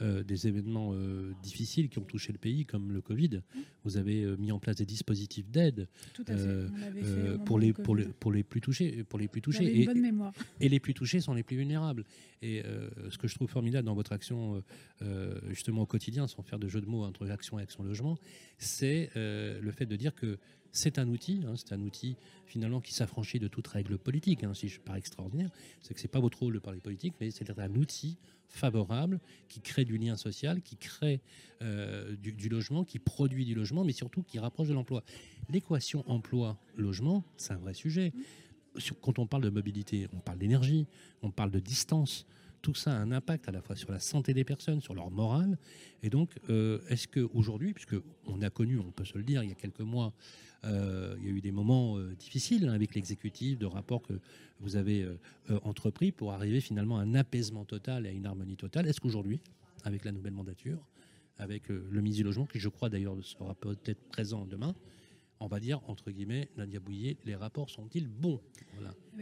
des 0.00 0.48
événements 0.48 0.90
euh, 0.92 1.32
difficiles 1.42 1.88
qui 1.88 1.98
ont 1.98 2.04
touché 2.04 2.32
le 2.32 2.38
pays, 2.38 2.64
comme 2.66 2.92
le 2.92 3.00
Covid. 3.00 3.42
Vous 3.84 3.96
avez 3.96 4.22
euh, 4.22 4.36
mis 4.36 4.50
en 4.50 4.58
place 4.58 4.76
des 4.76 4.86
dispositifs 4.86 5.50
d'aide 5.50 5.88
pour, 7.44 7.58
les, 7.58 7.72
pour, 7.72 7.94
les, 7.94 8.04
pour 8.06 8.32
les 8.32 8.42
plus 8.42 8.60
touchés. 8.60 9.04
Pour 9.04 9.18
les 9.18 9.28
plus 9.28 9.40
touchés 9.40 9.64
et, 9.64 9.88
et, 10.60 10.68
les 10.68 10.80
plus 10.80 10.94
touchés 10.94 11.20
sont 11.20 11.34
les 11.34 11.42
plus 11.42 11.56
vulnérables. 11.56 12.04
Et 12.42 12.62
ce 13.08 13.16
que 13.16 13.28
je 13.28 13.34
trouve 13.34 13.48
formidable 13.48 13.86
dans 13.86 13.94
votre 13.94 14.12
action, 14.12 14.62
justement 15.48 15.82
au 15.82 15.86
quotidien, 15.86 16.26
sans 16.26 16.42
faire 16.42 16.58
de 16.58 16.68
jeu 16.68 16.80
de 16.80 16.86
mots 16.86 17.04
entre 17.04 17.30
action 17.30 17.58
et 17.58 17.62
action 17.62 17.84
logement, 17.84 18.18
c'est 18.58 19.10
le 19.14 19.70
fait 19.72 19.86
de 19.86 19.96
dire 19.96 20.14
que 20.14 20.38
c'est 20.74 20.98
un 20.98 21.08
outil, 21.08 21.42
hein, 21.46 21.54
c'est 21.56 21.72
un 21.72 21.80
outil 21.80 22.16
finalement 22.46 22.80
qui 22.80 22.92
s'affranchit 22.92 23.38
de 23.38 23.46
toute 23.46 23.66
règle 23.68 23.96
politique, 23.96 24.42
hein, 24.42 24.54
si 24.54 24.68
je 24.68 24.80
parle 24.80 24.98
extraordinaire, 24.98 25.50
c'est 25.80 25.94
que 25.94 26.00
c'est 26.00 26.08
pas 26.08 26.18
votre 26.18 26.40
rôle 26.40 26.52
de 26.52 26.58
parler 26.58 26.80
politique, 26.80 27.14
mais 27.20 27.30
c'est 27.30 27.48
un 27.48 27.74
outil 27.76 28.18
favorable 28.48 29.20
qui 29.48 29.60
crée 29.60 29.84
du 29.84 29.96
lien 29.98 30.16
social, 30.16 30.62
qui 30.62 30.76
crée 30.76 31.20
euh, 31.62 32.16
du, 32.16 32.48
logement, 32.48 32.84
qui 32.84 32.98
produit 32.98 33.44
du 33.44 33.54
logement, 33.54 33.84
mais 33.84 33.92
surtout 33.92 34.22
qui 34.22 34.38
rapproche 34.40 34.68
de 34.68 34.74
l'emploi. 34.74 35.04
L'équation 35.48 36.04
emploi-logement, 36.10 37.24
c'est 37.36 37.52
un 37.52 37.58
vrai 37.58 37.74
sujet. 37.74 38.12
Quand 39.00 39.20
on 39.20 39.26
parle 39.26 39.44
de 39.44 39.50
mobilité, 39.50 40.08
on 40.12 40.18
parle 40.18 40.38
d'énergie, 40.38 40.86
on 41.22 41.30
parle 41.30 41.52
de 41.52 41.60
distance, 41.60 42.26
tout 42.64 42.74
ça 42.74 42.92
a 42.92 42.96
un 42.96 43.12
impact 43.12 43.46
à 43.46 43.52
la 43.52 43.60
fois 43.60 43.76
sur 43.76 43.92
la 43.92 44.00
santé 44.00 44.32
des 44.32 44.42
personnes, 44.42 44.80
sur 44.80 44.94
leur 44.94 45.10
morale. 45.10 45.58
Et 46.02 46.08
donc, 46.08 46.30
euh, 46.48 46.80
est-ce 46.88 47.06
qu'aujourd'hui, 47.06 47.74
puisque 47.74 47.96
on 48.26 48.40
a 48.40 48.48
connu, 48.48 48.78
on 48.78 48.90
peut 48.90 49.04
se 49.04 49.18
le 49.18 49.22
dire, 49.22 49.42
il 49.42 49.50
y 49.50 49.52
a 49.52 49.54
quelques 49.54 49.80
mois, 49.80 50.14
euh, 50.64 51.14
il 51.18 51.26
y 51.26 51.28
a 51.28 51.32
eu 51.32 51.42
des 51.42 51.52
moments 51.52 51.98
euh, 51.98 52.14
difficiles 52.14 52.66
hein, 52.66 52.72
avec 52.72 52.94
l'exécutif, 52.94 53.58
de 53.58 53.66
rapports 53.66 54.00
que 54.00 54.14
vous 54.60 54.76
avez 54.76 55.06
entrepris 55.62 56.10
pour 56.10 56.32
arriver 56.32 56.62
finalement 56.62 56.98
à 56.98 57.02
un 57.02 57.14
apaisement 57.14 57.66
total 57.66 58.06
et 58.06 58.08
à 58.08 58.12
une 58.12 58.24
harmonie 58.24 58.56
totale. 58.56 58.86
Est-ce 58.86 59.00
qu'aujourd'hui, 59.00 59.40
avec 59.82 60.06
la 60.06 60.12
nouvelle 60.12 60.32
mandature, 60.32 60.78
avec 61.36 61.68
le 61.68 62.00
ministre 62.00 62.22
du 62.22 62.24
Logement, 62.24 62.46
qui 62.46 62.60
je 62.60 62.70
crois 62.70 62.88
d'ailleurs 62.88 63.16
sera 63.22 63.54
peut-être 63.54 64.02
présent 64.08 64.46
demain, 64.46 64.74
on 65.40 65.46
va 65.46 65.60
dire, 65.60 65.80
entre 65.88 66.10
guillemets, 66.10 66.48
Nadia 66.56 66.80
Bouillet, 66.80 67.16
les 67.24 67.34
rapports 67.34 67.70
sont-ils 67.70 68.08
bons? 68.08 68.40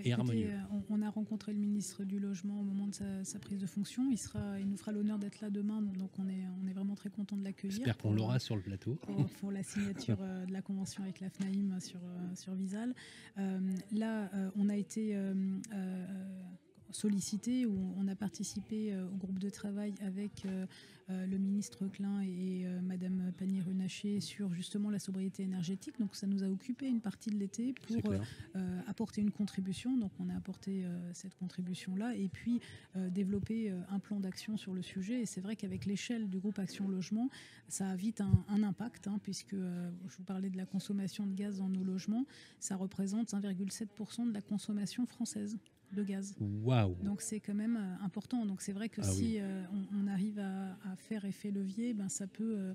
Et 0.04 0.12
harmonieux 0.12 0.50
euh, 0.50 0.78
on, 0.88 1.02
a 1.02 1.11
rencontré 1.11 1.52
le 1.52 1.59
ministre 1.59 2.04
du 2.04 2.19
Logement 2.19 2.61
au 2.61 2.62
moment 2.62 2.87
de 2.87 2.95
sa, 3.25 3.38
prise 3.38 3.61
de 3.61 3.66
fonction. 3.66 4.11
Il, 4.11 4.16
sera, 4.16 4.59
il 4.59 4.69
nous 4.69 4.76
fera 4.76 4.92
l'honneur 4.92 5.19
d'être 5.19 5.40
là 5.40 5.50
demain, 5.50 5.83
donc 5.83 6.11
on 6.19 6.28
est, 6.28 6.45
on 6.62 6.66
est 6.66 6.73
vraiment 6.73 6.95
très 6.95 7.11
content 7.11 7.37
de 7.37 7.45
l'accueillir. 7.45 7.76
J'espère 7.76 7.99
qu'on 7.99 8.12
l'aura 8.12 8.38
sur 8.38 8.57
le 8.57 8.62
plateau. 8.62 8.99
Pour, 9.40 9.52
la 9.52 9.62
signature 9.62 10.19
euh, 10.21 10.47
de 10.47 10.52
la 10.52 10.62
convention 10.62 11.02
avec 11.02 11.21
la 11.21 11.28
FNAIM 11.28 11.78
sur, 11.81 12.00
euh, 12.02 12.35
sur 12.35 12.54
Visal. 12.54 12.95
là, 13.92 14.31
on 14.57 14.69
a 14.69 14.76
été 14.76 15.14
sollicité, 16.95 17.67
où 17.67 17.95
on 17.97 18.09
a 18.09 18.15
participé 18.15 18.97
au 18.97 19.17
groupe 19.17 19.39
de 19.39 19.51
travail 19.51 19.95
avec 20.05 20.47
euh, 21.11 21.27
le 21.27 21.37
ministre 21.37 21.87
Klein 21.89 22.21
et 22.23 22.65
euh, 22.65 22.81
Madame 22.81 23.33
Pannier-Runacher 23.37 24.21
sur 24.21 24.53
justement 24.55 24.91
la 24.91 24.99
sobriété 24.99 25.43
énergétique. 25.43 25.99
Donc 25.99 26.15
ça 26.15 26.27
nous 26.27 26.45
a 26.45 26.49
occupé 26.49 26.87
une 26.87 27.01
partie 27.01 27.31
de 27.31 27.37
l'été 27.37 27.73
pour 27.73 28.13
euh, 28.13 28.81
apporter 28.87 29.21
une 29.21 29.31
contribution. 29.31 29.97
Donc 29.97 30.13
on 30.21 30.29
a 30.29 30.37
apporté 30.37 30.85
cette 31.13 31.35
contribution-là 31.35 32.15
et 32.15 32.29
puis 32.29 32.61
développer 32.95 33.71
un 33.91 33.99
plan 33.99 34.21
d'action 34.21 34.57
sur 34.57 34.75
le 34.75 34.83
sujet. 34.83 35.21
Et 35.21 35.27
c'est 35.27 35.41
vrai 35.41 35.57
qu'avec 35.57 35.87
l'échelle 35.87 36.29
du 36.29 36.39
groupe 36.39 36.59
Action 36.59 36.89
Logement, 36.89 37.29
ça 37.69 37.89
a 37.89 37.97
vite 37.97 38.21
un, 38.21 38.63
impact, 38.63 39.09
hein, 39.09 39.19
puisque 39.23 39.55
je 39.55 40.17
vous 40.17 40.25
parlais 40.25 40.51
de 40.51 40.57
la 40.57 40.67
consommation 40.67 41.27
de 41.27 41.35
gaz 41.35 41.59
dans 41.59 41.69
nos 41.69 41.85
logements, 41.85 42.27
ça 42.61 42.77
représente 42.77 43.33
1,7% 43.33 44.29
de 44.29 44.35
la 44.35 44.43
consommation 44.43 45.07
française 45.07 45.59
de 45.93 46.03
gaz. 46.03 46.35
Waouh 46.41 46.97
Donc 47.03 47.23
c'est 47.23 47.41
quand 47.41 47.55
même 47.55 47.77
euh, 47.77 48.05
important. 48.05 48.47
Donc 48.47 48.63
c'est 48.63 48.73
vrai 48.73 48.89
que 48.89 49.01
ah 49.01 49.05
si 49.05 49.39
euh, 49.39 49.63
on, 49.93 50.07
arrive 50.07 50.39
à, 50.39 50.97
faire 50.97 51.25
effet 51.25 51.51
levier, 51.51 51.95
ben 51.95 52.09
ça 52.09 52.27
peut, 52.27 52.57
euh, 52.59 52.73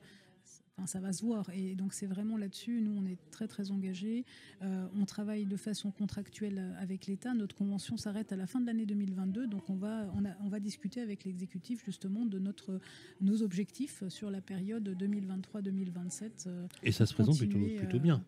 ça 0.86 1.00
va 1.00 1.12
se 1.12 1.26
voir. 1.26 1.50
Et 1.54 1.76
donc 1.76 1.94
c'est 1.94 2.06
vraiment 2.06 2.38
là-dessus, 2.38 2.82
nous 2.82 2.92
on 2.92 3.06
est 3.06 3.18
très 3.32 3.48
très 3.48 3.72
engagés. 3.72 4.26
Euh, 4.62 4.88
on 4.96 5.06
travaille 5.06 5.46
de 5.46 5.58
façon 5.58 5.92
contractuelle 5.92 6.76
avec 6.80 7.08
l'État. 7.08 7.34
Notre 7.34 7.56
convention 7.56 7.98
s'arrête 7.98 8.32
à 8.32 8.36
la 8.36 8.48
fin 8.48 8.62
de 8.62 8.66
l'année 8.68 8.86
2022, 8.86 9.48
donc 9.48 9.70
on 9.70 9.76
va, 9.76 10.12
on, 10.44 10.50
va 10.50 10.60
discuter 10.60 11.02
avec 11.02 11.24
l'exécutif 11.26 11.84
justement 11.86 12.26
de 12.26 12.40
notre, 12.40 12.80
nos 13.22 13.42
objectifs 13.42 14.04
sur 14.10 14.30
la 14.30 14.42
période 14.42 14.88
2023-2027. 14.90 16.48
Euh, 16.48 16.68
Et 16.84 16.92
ça 16.92 17.06
se 17.06 17.14
présente 17.14 17.38
plutôt, 17.38 17.60
plutôt 17.78 18.00
bien. 18.00 18.24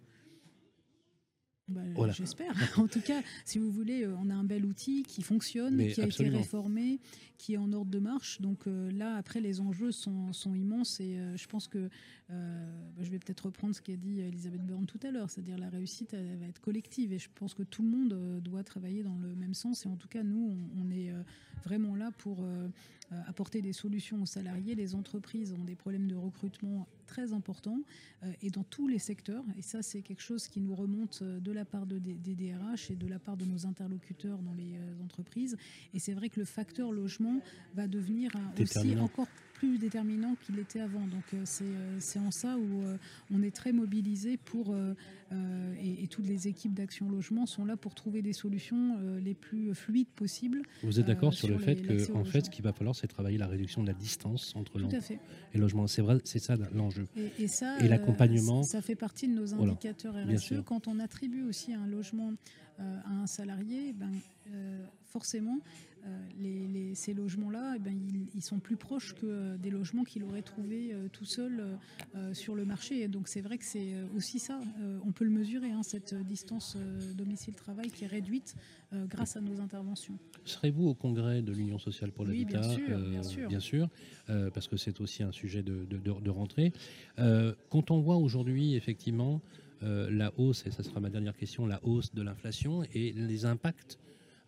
Bah, 1.70 1.82
j'espère. 2.12 2.54
en 2.80 2.88
tout 2.88 3.02
cas, 3.02 3.22
si 3.46 3.60
vous 3.60 3.72
voulez, 3.72 4.04
euh, 4.04 4.16
on 4.20 4.30
a 4.30 4.34
un 4.34 4.44
bel 4.44 4.66
outil 4.66 5.04
qui 5.04 5.22
fonctionne, 5.22 5.78
qui 5.88 6.02
a 6.02 6.06
été 6.06 6.28
réformé, 6.30 7.00
qui 7.38 7.54
est 7.54 7.58
en 7.58 7.72
ordre 7.74 7.92
de 7.92 8.00
marche. 8.00 8.42
Donc 8.42 8.68
euh, 8.68 8.92
là, 8.92 9.16
après, 9.16 9.40
les 9.40 9.62
enjeux 9.62 9.92
sont, 9.92 10.32
immenses 10.56 11.00
et 11.00 11.18
euh, 11.18 11.38
je 11.38 11.48
pense 11.48 11.68
que 11.68 11.90
bah, 12.30 12.36
je 13.02 13.10
vais 13.10 13.20
peut-être 13.20 13.46
reprendre 13.46 13.76
ce 13.76 13.82
qu'a 13.82 13.96
dit 13.96 14.20
Elisabeth 14.20 14.66
Borne 14.66 14.86
tout 14.86 15.00
à 15.04 15.12
l'heure, 15.12 15.30
c'est-à-dire 15.30 15.58
la 15.58 15.70
réussite 15.70 16.14
elle, 16.14 16.38
va 16.38 16.46
être 16.46 16.60
collective 16.60 17.12
et 17.12 17.18
je 17.18 17.30
pense 17.34 17.54
que 17.54 17.64
tout 17.64 17.82
le 17.82 17.90
monde 17.90 18.42
doit 18.42 18.64
travailler 18.64 19.04
dans 19.04 19.18
le 19.18 19.36
même 19.36 19.54
sens. 19.54 19.86
Et 19.86 19.90
en 19.90 19.96
tout 19.96 20.08
cas, 20.08 20.24
nous, 20.24 20.56
on 20.80 20.92
est 20.92 21.12
vraiment 21.64 21.96
là 21.96 22.12
pour 22.18 22.46
apporter 23.28 23.62
des 23.62 23.74
solutions 23.74 24.22
aux 24.22 24.26
salariés. 24.26 24.76
Les 24.76 24.96
entreprises 24.96 25.54
ont 25.54 25.64
des 25.64 25.76
problèmes 25.76 26.08
de 26.08 26.16
recrutement 26.16 26.88
très 27.08 27.34
importants 27.34 27.82
et 28.42 28.52
dans 28.52 28.64
tous 28.64 28.88
les 28.88 29.00
secteurs. 29.00 29.44
Et 29.58 29.62
ça, 29.62 29.82
c'est 29.82 30.02
quelque 30.02 30.22
chose 30.22 30.48
qui 30.48 30.60
nous 30.62 30.76
remonte 30.76 31.24
de 31.24 31.52
la 31.52 31.66
part 31.66 31.86
de, 31.86 31.98
des, 31.98 32.36
DRH 32.36 32.92
et 32.92 32.96
de 32.96 33.08
la 33.08 33.20
part 33.20 33.38
de 33.38 33.46
nos 33.46 33.66
interlocuteurs 33.66 34.40
dans 34.40 34.54
les 34.54 34.76
euh, 34.76 35.04
entreprises. 35.04 35.58
Et 35.94 36.00
c'est 36.00 36.14
vrai 36.14 36.30
que 36.30 36.40
le 36.40 36.46
facteur 36.46 36.92
logement 36.92 37.42
va 37.76 37.88
devenir 37.88 38.32
aussi 38.60 38.98
encore 38.98 39.28
plus 39.60 39.78
déterminant 39.78 40.36
qu'il 40.42 40.58
était 40.58 40.80
avant. 40.80 41.02
Donc 41.02 41.24
euh, 41.34 41.44
euh, 41.62 41.98
c'est 42.00 42.20
en 42.20 42.32
ça 42.32 42.56
où 42.58 42.84
on 43.32 43.44
est 43.44 43.54
très 43.54 43.74
mobilisé 43.74 44.38
pour, 44.38 44.74
et, 45.82 46.08
toutes 46.08 46.28
les 46.28 46.48
équipes 46.48 46.74
d'Action 46.74 47.10
Logement 47.10 47.46
sont 47.46 47.66
là 47.66 47.76
pour 47.76 47.94
trouver 47.94 48.22
des 48.22 48.34
solutions 48.34 48.98
les 49.24 49.34
plus 49.34 49.76
fluides 49.76 50.08
possibles. 50.08 50.62
Vous 50.84 51.00
êtes 51.00 51.06
d'accord 51.06 51.34
sur, 51.34 51.50
le 51.50 51.58
fait 51.58 51.76
que, 51.76 52.12
en 52.14 52.24
fait, 52.24 52.46
ce 52.46 52.50
qu'il 52.50 52.64
va 52.64 52.74
falloir, 52.74 52.96
c'est 52.96 53.08
travailler 53.08 53.38
la 53.38 53.48
réduction 53.48 53.82
de 53.82 53.88
la 53.88 53.94
distance 53.94 54.56
entre 54.56 54.80
l'emploi 54.80 55.00
et 55.54 55.58
le 55.58 55.62
logement. 55.62 55.88
C'est 55.88 56.02
vrai, 56.02 56.18
c'est 56.24 56.40
ça 56.40 56.56
l'enjeu. 56.74 57.06
Et, 57.38 57.48
ça, 57.48 57.80
et 57.80 57.88
l'accompagnement. 57.88 58.64
Ça, 58.64 58.82
fait 58.82 58.96
partie 58.96 59.28
de 59.28 59.34
nos 59.34 59.54
indicateurs 59.54 60.16
RSE. 60.16 60.64
Quand 60.66 60.88
on 60.88 61.00
attribue 61.00 61.44
aussi 61.44 61.74
un 61.74 61.88
logement 61.88 62.34
à 62.80 63.12
un 63.12 63.28
salarié, 63.28 63.94
ben, 63.94 64.12
forcément, 65.06 65.60
euh, 66.06 66.18
les, 66.40 66.96
ces 66.96 67.14
logements-là, 67.14 67.74
eh 67.76 67.80
ben, 67.80 67.96
ils, 68.36 68.42
sont 68.42 68.60
plus 68.60 68.78
proches 68.78 69.14
que 69.14 69.26
euh, 69.26 69.58
des 69.58 69.70
logements 69.70 70.04
qu'il 70.04 70.24
aurait 70.24 70.42
trouvés 70.42 70.92
euh, 70.92 71.08
tout 71.12 71.26
seul 71.26 71.64
sur 72.34 72.56
le 72.56 72.66
marché. 72.66 73.02
Et 73.02 73.08
donc 73.08 73.28
c'est 73.28 73.42
vrai 73.42 73.58
que 73.58 73.66
c'est 73.66 73.94
aussi 74.16 74.40
ça, 74.40 74.60
on 75.06 75.12
peut 75.12 75.26
le 75.26 75.32
mesurer, 75.32 75.72
hein, 75.72 75.84
cette 75.84 76.14
distance 76.26 76.78
domicile-travail 77.16 77.90
qui 77.90 78.04
est 78.04 78.08
réduite 78.08 78.56
grâce 78.94 79.38
à 79.38 79.42
nos 79.42 79.60
interventions. 79.62 80.18
Serez-vous 80.46 80.88
au 80.88 80.94
congrès 80.94 81.42
de 81.42 81.52
l'Union 81.52 81.80
sociale 81.80 82.12
pour 82.12 82.26
l'habitat 82.26 82.62
Oui, 82.62 82.84
bien 83.12 83.24
sûr. 83.24 83.50
bien 83.50 83.60
sûr, 83.60 83.90
parce 84.54 84.68
que 84.68 84.78
c'est 84.78 85.00
aussi 85.02 85.24
un 85.24 85.32
sujet 85.32 85.64
de, 85.64 85.86
de 85.86 86.30
rentrée. 86.30 86.74
quand 87.70 87.92
on 87.92 88.00
voit 88.00 88.18
aujourd'hui 88.18 88.76
effectivement 88.76 89.42
la 89.82 90.32
hausse, 90.38 90.66
et 90.66 90.72
ça 90.72 90.84
sera 90.84 91.00
ma 91.00 91.10
dernière 91.10 91.36
question, 91.36 91.66
la 91.66 91.84
hausse 91.84 92.14
de 92.14 92.22
l'inflation 92.22 92.84
et 92.94 93.12
les 93.14 93.46
impacts 93.46 94.00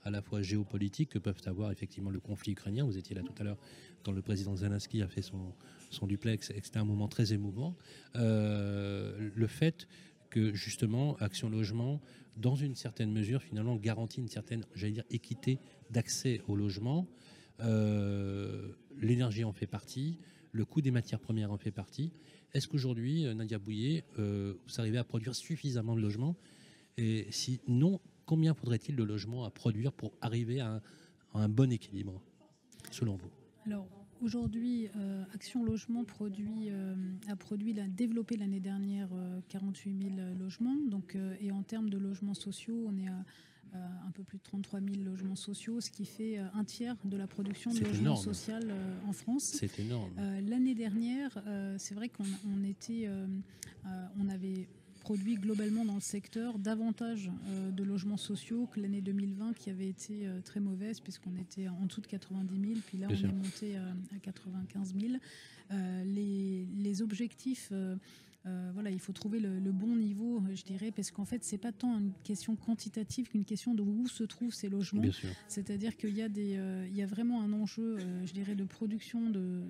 à 0.03 0.09
la 0.09 0.21
fois 0.21 0.41
géopolitiques 0.41 1.09
que 1.09 1.19
peuvent 1.19 1.41
avoir 1.45 1.71
effectivement 1.71 2.09
le 2.09 2.19
conflit 2.19 2.53
ukrainien. 2.53 2.85
Vous 2.85 2.97
étiez 2.97 3.15
là 3.15 3.21
tout 3.21 3.33
à 3.39 3.43
l'heure 3.43 3.57
quand 4.03 4.11
le 4.11 4.21
président 4.21 4.55
Zelensky 4.55 5.01
a 5.01 5.07
fait 5.07 5.21
son, 5.21 5.53
son 5.89 6.07
duplex, 6.07 6.49
et 6.49 6.59
c'était 6.63 6.79
un 6.79 6.85
moment 6.85 7.07
très 7.07 7.33
émouvant. 7.33 7.75
Euh, 8.15 9.29
le 9.35 9.47
fait 9.47 9.87
que 10.29 10.53
justement 10.53 11.15
Action 11.17 11.49
Logement, 11.49 12.01
dans 12.37 12.55
une 12.55 12.75
certaine 12.75 13.11
mesure, 13.11 13.43
finalement 13.43 13.75
garantit 13.75 14.21
une 14.21 14.29
certaine, 14.29 14.65
j'allais 14.73 14.93
dire, 14.93 15.03
équité 15.11 15.59
d'accès 15.89 16.41
au 16.47 16.55
logement. 16.55 17.07
Euh, 17.59 18.71
l'énergie 18.97 19.43
en 19.43 19.51
fait 19.51 19.67
partie, 19.67 20.17
le 20.51 20.65
coût 20.65 20.81
des 20.81 20.91
matières 20.91 21.19
premières 21.19 21.51
en 21.51 21.57
fait 21.57 21.71
partie. 21.71 22.11
Est-ce 22.53 22.67
qu'aujourd'hui, 22.67 23.25
euh, 23.25 23.33
Nadia 23.33 23.59
Bouillet, 23.59 24.03
vous 24.17 24.79
arrivez 24.79 24.97
à 24.97 25.03
produire 25.03 25.35
suffisamment 25.35 25.95
de 25.95 26.01
logements? 26.01 26.35
Et 26.97 27.27
si 27.29 27.61
non, 27.67 27.99
combien 28.31 28.53
faudrait-il 28.53 28.95
de 28.95 29.03
logements 29.03 29.43
à 29.43 29.51
produire 29.51 29.91
pour 29.91 30.13
arriver 30.21 30.61
à 30.61 30.81
un, 31.33 31.49
bon 31.49 31.69
équilibre, 31.69 32.21
selon 32.89 33.17
vous? 33.17 33.29
Alors, 33.65 33.85
Aujourd'hui, 34.21 34.87
euh, 34.95 35.23
Action 35.33 35.63
Logement 35.65 36.05
produit, 36.05 36.69
euh, 36.69 36.93
a 37.27 37.35
produit, 37.35 37.77
a 37.79 37.87
développé 37.87 38.37
l'année 38.37 38.59
dernière 38.59 39.09
48 39.49 39.89
euh, 39.89 40.15
000 40.15 40.39
logements. 40.39 40.77
Donc, 40.87 41.17
et 41.41 41.51
en 41.51 41.63
termes 41.63 41.89
de 41.89 41.97
logements 41.97 42.35
sociaux, 42.35 42.85
on 42.87 42.95
est 42.97 43.07
à 43.07 43.25
un 44.05 44.11
peu 44.11 44.23
plus 44.23 44.37
de 44.37 44.43
33 44.43 44.79
000 44.79 45.03
logements 45.03 45.35
sociaux, 45.35 45.81
ce 45.81 45.89
qui 45.89 46.05
fait 46.05 46.37
un 46.37 46.63
tiers 46.63 46.95
de 47.03 47.17
la 47.17 47.25
production 47.25 47.73
de 47.73 47.79
logements 47.79 48.15
sociaux 48.15 48.55
en 49.07 49.13
France. 49.13 49.55
C'est 49.55 49.79
énorme. 49.79 50.11
L'année 50.47 50.75
dernière, 50.75 51.41
c'est 51.77 51.95
vrai 51.95 52.09
qu'on 52.09 52.63
était, 52.63 53.09
on 54.19 54.29
avait 54.29 54.67
produit 55.01 55.35
globalement 55.35 55.83
dans 55.83 55.95
le 55.95 55.99
secteur 55.99 56.57
davantage 56.59 57.31
euh, 57.47 57.71
de 57.71 57.83
logements 57.83 58.17
sociaux 58.17 58.69
que 58.71 58.79
l'année 58.79 59.01
2020 59.01 59.53
qui 59.53 59.69
avait 59.69 59.89
été 59.89 60.27
euh, 60.27 60.39
très 60.45 60.59
mauvaise 60.59 60.99
puisqu'on 60.99 61.35
était 61.35 61.67
en 61.67 61.85
dessous 61.85 62.01
de 62.01 62.07
90 62.07 62.67
000, 62.67 62.79
puis 62.85 62.97
là 62.99 63.07
on 63.09 63.13
est 63.13 63.33
monté 63.33 63.77
à 63.77 64.19
95 64.21 64.93
000. 64.97 65.13
Euh, 65.71 66.03
les, 66.05 66.67
les, 66.77 67.01
objectifs 67.01 67.71
euh, 68.47 68.71
voilà, 68.73 68.89
il 68.89 68.99
faut 68.99 69.13
trouver 69.13 69.39
le, 69.39 69.71
bon 69.71 69.95
niveau, 69.95 70.41
je 70.53 70.63
dirais, 70.63 70.91
parce 70.91 71.11
qu'en 71.11 71.25
fait, 71.25 71.43
c'est 71.43 71.59
pas 71.59 71.71
tant 71.71 71.99
une 71.99 72.11
question 72.23 72.55
quantitative 72.55 73.29
qu'une 73.29 73.45
question 73.45 73.75
de 73.75 73.83
où 73.83 74.07
se 74.07 74.23
trouvent 74.23 74.53
ces 74.53 74.67
logements. 74.67 75.03
C'est-à-dire 75.47 75.95
qu'il 75.95 76.15
y 76.15 76.21
a 76.21 76.29
des, 76.29 76.57
euh, 76.57 76.87
il 76.89 76.95
y 76.95 77.03
a 77.03 77.05
vraiment 77.05 77.41
un 77.41 77.53
enjeu, 77.53 77.97
euh, 77.99 78.25
je 78.25 78.33
dirais, 78.33 78.55
de 78.55 78.63
production 78.63 79.29
de, 79.29 79.61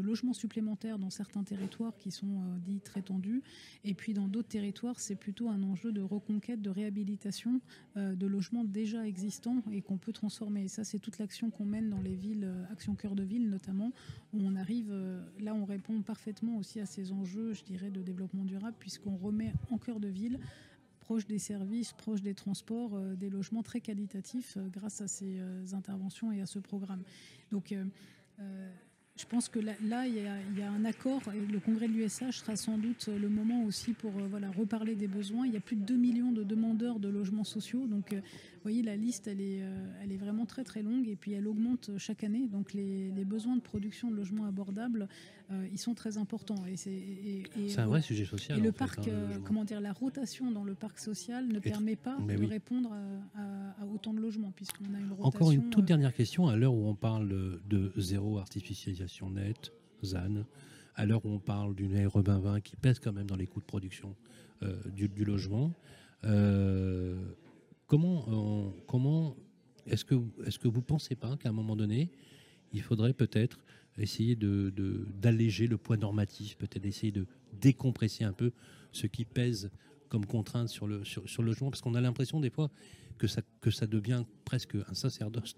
logements 0.00 0.32
supplémentaires 0.32 0.98
dans 0.98 1.10
certains 1.10 1.44
territoires 1.44 1.96
qui 1.96 2.10
sont 2.10 2.42
dits 2.64 2.80
très 2.80 3.02
tendus, 3.02 3.42
et 3.84 3.94
puis 3.94 4.14
dans 4.14 4.26
d'autres 4.26 4.48
territoires, 4.48 4.98
c'est 4.98 5.14
plutôt 5.14 5.48
un 5.48 5.62
enjeu 5.62 5.92
de 5.92 6.00
reconquête, 6.00 6.60
de 6.60 6.70
réhabilitation 6.70 7.60
de 7.96 8.26
logements 8.26 8.64
déjà 8.64 9.06
existants 9.06 9.62
et 9.70 9.80
qu'on 9.80 9.98
peut 9.98 10.12
transformer. 10.12 10.64
Et 10.64 10.68
ça, 10.68 10.82
c'est 10.82 10.98
toute 10.98 11.18
l'action 11.18 11.50
qu'on 11.50 11.64
mène 11.64 11.88
dans 11.88 12.00
les 12.00 12.16
villes, 12.16 12.50
Action 12.72 12.96
Cœur 12.96 13.14
de 13.14 13.22
Ville 13.22 13.48
notamment, 13.48 13.92
où 14.32 14.40
on 14.42 14.56
arrive, 14.56 14.92
là, 15.38 15.54
on 15.54 15.64
répond 15.64 16.02
parfaitement 16.02 16.56
aussi 16.56 16.80
à 16.80 16.86
ces 16.86 17.12
enjeux, 17.12 17.52
je 17.52 17.62
dirais, 17.62 17.90
de 17.90 18.02
développement 18.02 18.11
durable, 18.44 18.76
puisqu'on 18.78 19.16
remet 19.16 19.52
en 19.70 19.78
cœur 19.78 20.00
de 20.00 20.08
ville, 20.08 20.38
proche 21.02 21.26
des 21.26 21.38
services, 21.38 21.92
proche 21.92 22.22
des 22.22 22.34
transports, 22.34 22.94
euh, 22.94 23.14
des 23.16 23.28
logements 23.28 23.62
très 23.62 23.80
qualitatifs 23.80 24.56
euh, 24.56 24.68
grâce 24.68 25.00
à 25.00 25.08
ces 25.08 25.40
euh, 25.40 25.64
interventions 25.72 26.32
et 26.32 26.40
à 26.40 26.46
ce 26.46 26.58
programme. 26.58 27.02
Donc, 27.50 27.74
je 29.14 29.26
pense 29.26 29.50
que 29.50 29.60
là, 29.60 30.06
il, 30.06 30.14
y 30.14 30.62
a, 30.62 30.70
un 30.72 30.84
accord 30.86 31.20
et 31.34 31.46
le 31.46 31.60
congrès 31.60 31.86
de 31.86 31.92
l'USH 31.92 32.38
sera 32.38 32.56
sans 32.56 32.78
doute 32.78 33.08
le 33.08 33.28
moment 33.28 33.62
aussi 33.64 33.92
pour 33.92 34.10
voilà, 34.10 34.50
reparler 34.50 34.96
des 34.96 35.06
besoins. 35.06 35.46
Il 35.46 35.52
y 35.52 35.56
a 35.56 35.60
plus 35.60 35.76
de 35.76 35.84
2 35.84 35.96
millions 35.96 36.32
de 36.32 36.42
demandeurs 36.42 36.98
de 36.98 37.08
logements 37.08 37.44
sociaux. 37.44 37.86
Donc, 37.86 38.14
vous 38.14 38.62
voyez, 38.62 38.82
la 38.82 38.96
liste, 38.96 39.28
elle 39.28 39.42
est, 39.42 39.62
elle 40.02 40.12
est 40.12 40.16
vraiment 40.16 40.46
très 40.46 40.64
très 40.64 40.82
longue 40.82 41.06
et 41.08 41.14
puis 41.14 41.32
elle 41.34 41.46
augmente 41.46 41.90
chaque 41.98 42.24
année. 42.24 42.48
Donc 42.48 42.72
les, 42.72 43.10
besoins 43.26 43.54
de 43.54 43.60
production 43.60 44.10
de 44.10 44.16
logements 44.16 44.46
abordables, 44.46 45.06
euh, 45.50 45.66
ils 45.72 45.78
sont 45.78 45.94
très 45.94 46.18
importants. 46.18 46.64
Et 46.66 46.76
c'est 46.76 47.78
un 47.78 47.86
vrai 47.86 48.02
sujet 48.02 48.24
social. 48.24 48.58
Et 48.58 48.60
le 48.60 48.72
parc, 48.72 49.00
hein, 49.00 49.04
euh, 49.08 49.38
comment 49.44 49.64
dire, 49.64 49.80
la 49.80 49.92
rotation 49.92 50.50
dans 50.50 50.64
le 50.64 50.74
parc 50.74 50.98
social 50.98 51.46
ne 51.46 51.58
permet 51.58 51.96
pas 51.96 52.16
de 52.18 52.46
répondre 52.46 52.92
à, 53.36 53.86
autant 53.86 54.12
de 54.14 54.20
logements 54.20 54.52
puisqu'on 54.54 54.94
a 54.94 54.98
une 54.98 55.10
rotation. 55.10 55.24
Encore 55.24 55.52
une 55.52 55.70
toute 55.70 55.84
dernière 55.84 56.14
question 56.14 56.48
à 56.48 56.56
l'heure 56.56 56.74
où 56.74 56.86
on 56.86 56.94
parle 56.94 57.60
de 57.68 57.92
zéro 57.96 58.38
artificialisation 58.38 59.30
nette, 59.30 59.72
ZAN, 60.04 60.44
à 60.94 61.06
l'heure 61.06 61.24
où 61.24 61.30
on 61.30 61.38
parle 61.38 61.74
d'une 61.74 62.06
RE 62.06 62.22
2020 62.22 62.60
qui 62.60 62.76
pèse 62.76 62.98
quand 62.98 63.12
même 63.12 63.26
dans 63.26 63.36
les 63.36 63.46
coûts 63.46 63.60
de 63.60 63.66
production 63.66 64.14
du, 64.94 65.08
du, 65.08 65.24
logement. 65.24 65.72
Comment, 67.86 68.72
comment 68.86 69.36
est-ce 69.86 70.04
que, 70.04 70.14
est 70.46 70.56
que 70.58 70.68
vous 70.68 70.80
ne 70.80 70.84
pensez 70.84 71.14
pas 71.14 71.36
qu'à 71.36 71.48
un 71.48 71.52
moment 71.52 71.76
donné, 71.76 72.10
il 72.72 72.82
faudrait 72.82 73.12
peut-être 73.12 73.58
essayer 73.98 74.36
d'alléger 74.36 75.66
de, 75.66 75.70
le 75.70 75.78
poids 75.78 75.96
normatif, 75.96 76.56
peut-être 76.56 76.86
essayer 76.86 77.12
de 77.12 77.26
décompresser 77.60 78.24
un 78.24 78.32
peu 78.32 78.52
ce 78.92 79.06
qui 79.06 79.24
pèse 79.24 79.70
comme 80.08 80.26
contrainte 80.26 80.68
sur 80.68 80.86
le, 80.86 81.04
sur, 81.04 81.22
le 81.42 81.46
logement, 81.46 81.70
parce 81.70 81.80
qu'on 81.80 81.94
a 81.94 82.00
l'impression 82.00 82.40
des 82.40 82.50
fois 82.50 82.70
que 83.18 83.26
ça, 83.26 83.40
que 83.60 83.70
ça 83.70 83.86
devient 83.86 84.24
presque 84.44 84.76
un 84.88 84.94
sacerdoce 84.94 85.54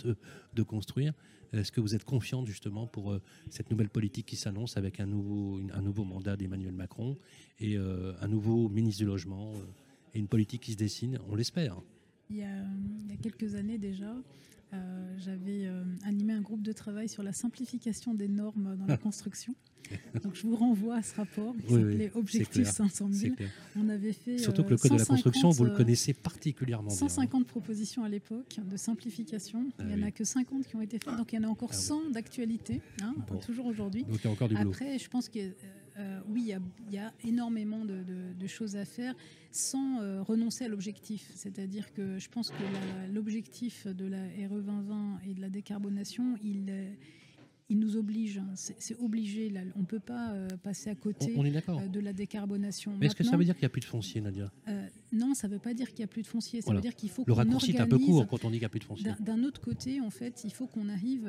de, 0.53 0.63
construire. 0.63 1.13
Est-ce 1.53 1.73
que 1.73 1.81
vous 1.81 1.95
êtes 1.95 2.05
confiante 2.05 2.47
justement 2.47 2.87
pour 2.87 3.13
euh, 3.13 3.23
cette 3.49 3.71
nouvelle 3.71 3.89
politique 3.89 4.27
qui 4.27 4.37
s'annonce 4.37 4.77
avec 4.77 5.01
un 5.01 5.07
nouveau, 5.07 5.61
un 5.73 5.83
nouveau 5.83 6.05
mandat 6.05 6.37
d'Emmanuel 6.37 6.73
Macron 6.73 7.17
et 7.61 7.77
euh, 7.77 8.13
un 8.21 8.29
nouveau 8.29 8.69
ministre 8.69 8.99
du 8.99 9.07
Logement 9.07 9.53
euh, 9.55 9.65
et 10.15 10.19
une 10.19 10.29
politique 10.29 10.63
qui 10.63 10.73
se 10.73 10.77
dessine, 10.77 11.19
on 11.29 11.37
l'espère 11.37 11.81
il 12.31 12.37
y, 12.37 12.43
a, 12.43 13.17
quelques 13.23 13.55
années 13.55 13.79
déjà, 13.79 14.15
j'avais 15.19 15.69
animé 16.05 16.33
un 16.33 16.41
groupe 16.41 16.63
de 16.63 16.73
travail 16.73 17.09
sur 17.09 17.23
la 17.23 17.33
simplification 17.33 18.15
des 18.15 18.29
normes 18.29 18.77
dans 18.77 18.87
la 18.87 18.97
construction. 19.09 19.55
Donc 20.23 20.35
je 20.35 20.43
vous 20.47 20.57
renvoie 20.57 20.97
à 20.97 21.03
ce 21.03 21.15
rapport 21.15 21.55
qui 21.57 21.75
s'appelait 21.75 22.11
Objectif 22.15 22.69
500 22.69 23.09
000. 23.11 23.35
On 23.77 23.89
avait 23.89 24.13
fait 24.13 24.39
surtout 24.39 24.65
que 24.65 24.71
le 24.71 24.77
code 24.77 24.93
de 24.93 24.99
la 24.99 25.05
construction, 25.05 25.51
vous 25.51 25.65
le 25.65 25.71
connaissez 25.71 26.15
particulièrement 26.15 26.91
150 26.91 27.47
propositions 27.47 28.05
à 28.05 28.09
l'époque 28.09 28.57
de 28.65 28.77
simplification. 28.77 29.67
il 29.81 29.87
n'y 29.87 29.95
en 29.95 30.03
a 30.03 30.07
ah 30.07 30.11
que 30.11 30.25
50 30.25 30.67
qui 30.67 30.77
ont 30.77 30.81
été 30.81 30.99
faites, 30.99 31.17
donc 31.17 31.33
il 31.33 31.37
y 31.37 31.39
en 31.39 31.49
a 31.49 31.49
encore 31.49 31.75
100 31.75 32.01
ah 32.09 32.13
d'actualité, 32.13 32.81
hein, 33.03 33.15
toujours 33.45 33.67
aujourd'hui. 33.67 34.05
Donc 34.05 34.19
il 34.21 34.25
y 34.25 34.29
a 34.29 34.31
encore 34.31 34.49
du 34.49 34.55
boulot. 34.55 34.71
Après, 34.71 34.99
je 34.99 35.09
pense 35.09 35.29
que 35.29 35.39
euh, 35.99 36.21
oui, 36.29 36.53
il 36.89 36.95
y, 36.95 36.99
a 36.99 37.13
énormément 37.25 37.85
de, 37.85 38.47
choses 38.47 38.77
à 38.77 38.85
faire 38.85 39.15
sans 39.51 40.01
euh, 40.01 40.23
renoncer 40.23 40.65
à 40.65 40.69
l'objectif. 40.69 41.31
C'est-à-dire 41.35 41.93
que 41.93 42.19
je 42.19 42.29
pense 42.29 42.51
que 42.51 43.13
l'objectif 43.13 43.87
de 43.87 44.07
la 44.07 44.25
RE 44.49 44.61
2020 44.61 45.21
et 45.27 45.35
de 45.35 45.41
la 45.41 45.49
décarbonation, 45.49 46.37
il 46.43 46.97
il 47.71 47.79
nous 47.79 47.97
oblige, 47.97 48.39
hein. 48.39 48.53
c'est 48.55 48.99
obligé. 49.01 49.49
Là. 49.49 49.61
On 49.77 49.81
ne 49.81 49.85
peut 49.87 50.01
pas 50.01 50.33
euh, 50.33 50.49
passer 50.63 50.91
à 50.91 50.95
côté 50.95 51.35
euh, 51.37 51.89
de 51.89 52.01
la 52.01 52.13
décarbonation. 52.13 52.93
Mais 53.01 53.07
est-ce 53.07 53.17
que 53.17 53.25
ça 53.25 53.37
veut 53.37 53.45
dire 53.45 53.55
qu'il 53.55 53.63
n'y 53.63 53.67
a 53.67 53.71
plus 53.71 53.81
de 53.81 53.87
foncier, 53.87 54.21
Nadia? 54.21 54.53
euh, 54.69 54.87
Non, 55.13 55.35
ça 55.35 55.49
ne 55.49 55.55
veut 55.55 55.59
pas 55.59 55.73
dire 55.73 55.89
qu'il 55.89 55.99
n'y 55.99 56.05
a 56.05 56.09
plus 56.09 56.23
de 56.23 56.27
foncier. 56.27 56.61
Ça 56.61 56.73
veut 56.73 56.81
dire 56.81 56.95
qu'il 56.95 57.11
faut 57.11 57.25
Le 57.27 57.33
raccourci 57.33 57.73
est 57.73 57.81
un 57.81 57.87
peu 57.87 57.99
court 57.99 58.27
quand 58.27 58.45
on 58.45 58.51
dit 58.51 58.57
qu'il 58.57 58.61
n'y 58.61 58.67
a 58.67 58.69
plus 58.69 58.81
de 58.81 58.85
foncier. 58.85 59.11
D'un 59.21 59.43
autre 59.45 59.61
côté, 59.61 60.01
en 60.01 60.11
fait, 60.11 60.45
il 60.45 60.53
faut 60.53 60.67
qu'on 60.67 60.89
arrive 60.89 61.29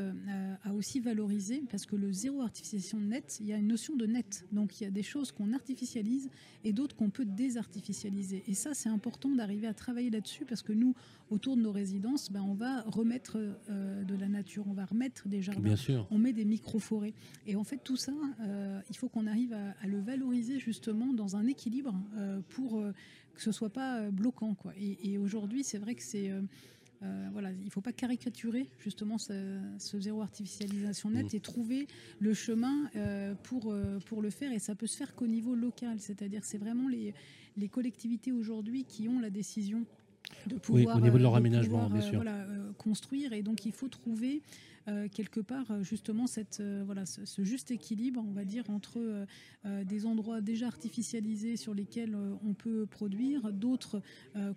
à 0.63 0.73
aussi 0.75 0.99
valoriser, 0.99 1.63
parce 1.69 1.85
que 1.85 1.95
le 1.95 2.11
zéro 2.11 2.41
artificialisation 2.41 2.99
net, 2.99 3.37
il 3.39 3.47
y 3.47 3.53
a 3.53 3.57
une 3.57 3.67
notion 3.67 3.95
de 3.95 4.05
net. 4.05 4.45
Donc 4.51 4.79
il 4.79 4.83
y 4.83 4.87
a 4.87 4.91
des 4.91 5.03
choses 5.03 5.31
qu'on 5.31 5.53
artificialise 5.53 6.29
et 6.63 6.73
d'autres 6.73 6.95
qu'on 6.95 7.09
peut 7.09 7.25
désartificialiser. 7.25 8.43
Et 8.47 8.53
ça, 8.53 8.73
c'est 8.73 8.89
important 8.89 9.29
d'arriver 9.29 9.67
à 9.67 9.73
travailler 9.73 10.09
là-dessus, 10.09 10.45
parce 10.45 10.61
que 10.61 10.73
nous, 10.73 10.93
autour 11.29 11.55
de 11.55 11.61
nos 11.61 11.71
résidences, 11.71 12.31
ben, 12.31 12.41
on 12.41 12.53
va 12.53 12.81
remettre 12.81 13.37
de 13.37 14.15
la 14.15 14.27
nature, 14.27 14.65
on 14.67 14.73
va 14.73 14.85
remettre 14.85 15.27
des 15.27 15.41
jardins. 15.41 15.61
Bien 15.61 15.75
sûr 15.75 16.07
des 16.33 16.45
micro-forêts. 16.45 17.13
Et 17.47 17.55
en 17.55 17.63
fait, 17.63 17.77
tout 17.83 17.97
ça, 17.97 18.13
euh, 18.41 18.79
il 18.89 18.97
faut 18.97 19.09
qu'on 19.09 19.27
arrive 19.27 19.53
à, 19.53 19.87
le 19.87 19.99
valoriser 19.99 20.59
justement 20.59 21.13
dans 21.13 21.35
un 21.35 21.47
équilibre 21.47 21.93
euh, 22.17 22.41
pour 22.49 22.79
euh, 22.79 22.91
que 23.33 23.41
ce 23.41 23.51
soit 23.51 23.69
pas 23.69 24.09
bloquant. 24.11 24.53
Quoi. 24.55 24.73
Et, 24.77 25.17
aujourd'hui, 25.17 25.63
c'est 25.63 25.77
vrai 25.77 25.95
que 25.95 26.03
c'est... 26.03 26.31
voilà, 27.31 27.51
il 27.51 27.65
ne 27.65 27.69
faut 27.69 27.81
pas 27.81 27.93
caricaturer 27.93 28.69
justement 28.79 29.17
ce, 29.17 29.59
zéro 29.99 30.21
artificialisation 30.21 31.09
net 31.09 31.33
mmh. 31.33 31.35
et 31.35 31.39
trouver 31.39 31.87
le 32.19 32.33
chemin 32.33 32.89
pour, 33.43 33.75
pour 34.05 34.21
le 34.21 34.29
faire. 34.29 34.51
Et 34.51 34.59
ça 34.59 34.75
peut 34.75 34.87
se 34.87 34.97
faire 34.97 35.15
qu'au 35.15 35.27
niveau 35.27 35.55
local, 35.55 35.99
c'est-à-dire 35.99 36.43
c'est 36.43 36.57
vraiment 36.57 36.87
les, 36.87 37.13
les 37.57 37.69
collectivités 37.69 38.31
aujourd'hui 38.31 38.85
qui 38.85 39.07
ont 39.07 39.19
la 39.19 39.29
décision 39.29 39.85
de 40.47 40.55
pouvoir, 40.55 40.95
oui, 40.95 41.01
au 41.01 41.03
niveau 41.03 41.17
de 41.17 41.23
leur 41.23 41.35
aménagement, 41.35 41.89
bien 41.89 42.01
sûr. 42.01 42.15
Voilà, 42.15 42.45
construire. 42.77 43.33
Et 43.33 43.41
donc 43.41 43.65
il 43.65 43.71
faut 43.71 43.87
trouver 43.87 44.41
euh, 44.87 45.07
quelque 45.09 45.39
part 45.39 45.71
euh, 45.71 45.81
justement 45.81 46.27
cette, 46.27 46.59
euh, 46.59 46.83
voilà, 46.85 47.07
ce, 47.07 47.43
juste 47.43 47.71
équilibre, 47.71 48.23
on 48.27 48.33
va 48.33 48.45
dire, 48.45 48.69
entre 48.69 49.25
des 49.83 50.05
endroits 50.05 50.41
déjà 50.41 50.67
artificialisés 50.67 51.57
sur 51.57 51.73
lesquels 51.73 52.15
on 52.15 52.53
peut 52.53 52.85
produire, 52.85 53.51
d'autres 53.51 54.01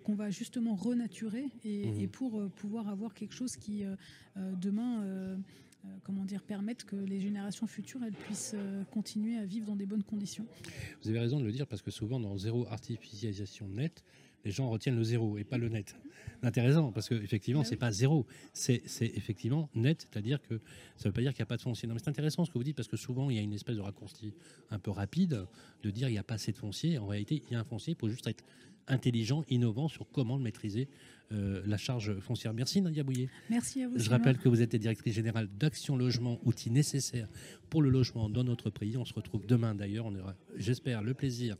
qu'on 0.03 0.13
va 0.13 0.29
justement 0.29 0.75
renaturer 0.75 1.45
et, 1.63 2.05
mmh. 2.05 2.09
pour 2.09 2.49
pouvoir 2.51 2.89
avoir 2.89 3.13
quelque 3.13 3.33
chose 3.33 3.55
qui 3.55 3.83
demain 4.37 5.03
comment 6.03 6.25
dire, 6.25 6.43
permette 6.43 6.83
que 6.83 6.95
les 6.95 7.19
générations 7.19 7.65
futures 7.65 8.03
elles 8.03 8.13
puissent 8.13 8.55
continuer 8.91 9.37
à 9.37 9.45
vivre 9.45 9.65
dans 9.65 9.75
des 9.75 9.87
bonnes 9.87 10.03
conditions. 10.03 10.45
Vous 11.01 11.09
avez 11.09 11.19
raison 11.19 11.39
de 11.39 11.45
le 11.45 11.51
dire 11.51 11.65
parce 11.65 11.81
que 11.81 11.91
souvent 11.91 12.19
dans 12.19 12.37
zéro 12.37 12.67
artificialisation 12.67 13.67
nette, 13.67 14.03
les 14.45 14.51
gens 14.51 14.69
retiennent 14.69 14.95
le 14.95 15.03
zéro 15.03 15.37
et 15.37 15.43
pas 15.43 15.57
le 15.57 15.69
net. 15.69 15.95
Intéressant, 16.41 16.91
parce 16.91 17.09
qu'effectivement, 17.09 17.63
ce 17.63 17.71
n'est 17.71 17.77
pas 17.77 17.91
zéro, 17.91 18.25
c'est 18.53 18.81
effectivement 18.99 19.69
net, 19.75 20.07
c'est-à-dire 20.09 20.41
que 20.41 20.61
ça 20.95 21.03
ne 21.03 21.09
veut 21.09 21.13
pas 21.13 21.21
dire 21.21 21.33
qu'il 21.33 21.41
n'y 21.41 21.43
a 21.43 21.47
pas 21.47 21.57
de 21.57 21.61
foncier. 21.61 21.87
Non, 21.87 21.93
mais 21.93 21.99
c'est 22.03 22.09
intéressant 22.09 22.45
ce 22.45 22.51
que 22.51 22.57
vous 22.57 22.63
dites, 22.63 22.77
parce 22.77 22.87
que 22.87 22.97
souvent, 22.97 23.29
il 23.29 23.35
y 23.35 23.39
a 23.39 23.41
une 23.41 23.53
espèce 23.53 23.75
de 23.75 23.81
raccourci 23.81 24.33
un 24.69 24.79
peu 24.79 24.91
rapide 24.91 25.45
de 25.83 25.89
dire 25.89 26.07
il 26.07 26.13
n'y 26.13 26.17
a 26.17 26.23
pas 26.23 26.35
assez 26.35 26.51
de 26.51 26.57
foncier. 26.57 26.97
En 26.97 27.07
réalité, 27.07 27.43
il 27.49 27.53
y 27.53 27.55
a 27.55 27.59
un 27.59 27.65
foncier, 27.65 27.93
il 27.93 27.99
faut 27.99 28.09
juste 28.09 28.27
être 28.27 28.43
intelligent, 28.89 29.43
innovant 29.49 29.87
sur 29.87 30.09
comment 30.09 30.35
le 30.35 30.43
maîtriser, 30.43 30.87
euh, 31.31 31.61
la 31.65 31.77
charge 31.77 32.19
foncière. 32.19 32.53
Merci 32.53 32.81
Nadia 32.81 33.03
Bouillet. 33.03 33.29
Merci 33.49 33.83
à 33.83 33.87
vous. 33.87 33.99
Je 33.99 34.09
rappelle 34.09 34.37
que 34.37 34.49
vous 34.49 34.61
êtes 34.61 34.75
directrice 34.75 35.13
générale 35.13 35.47
d'Action 35.59 35.95
Logement, 35.95 36.39
outil 36.43 36.71
nécessaire 36.71 37.27
pour 37.69 37.81
le 37.81 37.89
logement 37.89 38.29
dans 38.29 38.43
notre 38.43 38.71
pays. 38.71 38.97
On 38.97 39.05
se 39.05 39.13
retrouve 39.13 39.45
demain 39.45 39.75
d'ailleurs. 39.75 40.07
On 40.07 40.15
aura, 40.15 40.35
j'espère, 40.55 41.03
le 41.03 41.13
plaisir 41.13 41.55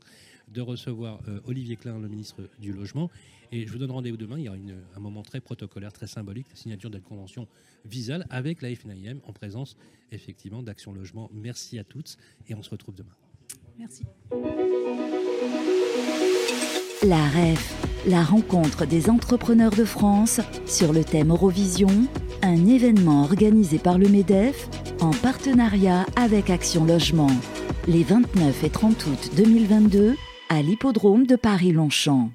de 0.50 0.60
recevoir 0.60 1.20
euh, 1.28 1.40
Olivier 1.46 1.76
Klein, 1.76 1.98
le 1.98 2.08
ministre 2.08 2.42
du 2.58 2.72
Logement. 2.72 3.10
Et 3.52 3.66
je 3.66 3.72
vous 3.72 3.78
donne 3.78 3.90
rendez-vous 3.90 4.16
demain. 4.16 4.38
Il 4.38 4.44
y 4.44 4.48
aura 4.48 4.58
un 4.96 5.00
moment 5.00 5.22
très 5.22 5.40
protocolaire, 5.40 5.92
très 5.92 6.06
symbolique, 6.06 6.46
la 6.50 6.56
signature 6.56 6.90
de 6.90 6.96
la 6.96 7.02
convention 7.02 7.48
Visal 7.84 8.26
avec 8.30 8.62
la 8.62 8.74
FNIM 8.74 9.20
en 9.26 9.32
présence 9.32 9.76
effectivement 10.12 10.62
d'Action 10.62 10.92
Logement. 10.92 11.30
Merci 11.32 11.78
à 11.78 11.84
toutes 11.84 12.16
et 12.48 12.54
on 12.54 12.62
se 12.62 12.70
retrouve 12.70 12.94
demain. 12.94 13.14
Merci. 13.78 14.04
La 17.02 17.28
REF, 17.28 18.04
la 18.06 18.22
rencontre 18.22 18.86
des 18.86 19.08
entrepreneurs 19.08 19.74
de 19.74 19.84
France 19.84 20.40
sur 20.66 20.92
le 20.92 21.02
thème 21.02 21.30
Eurovision, 21.30 21.88
un 22.42 22.66
événement 22.66 23.22
organisé 23.22 23.78
par 23.78 23.98
le 23.98 24.08
MEDEF 24.08 24.68
en 25.00 25.10
partenariat 25.10 26.04
avec 26.14 26.50
Action 26.50 26.84
Logement, 26.84 27.30
les 27.88 28.04
29 28.04 28.64
et 28.64 28.70
30 28.70 29.06
août 29.06 29.30
2022 29.36 30.14
à 30.50 30.62
l'hippodrome 30.62 31.26
de 31.28 31.36
Paris-Longchamp. 31.36 32.32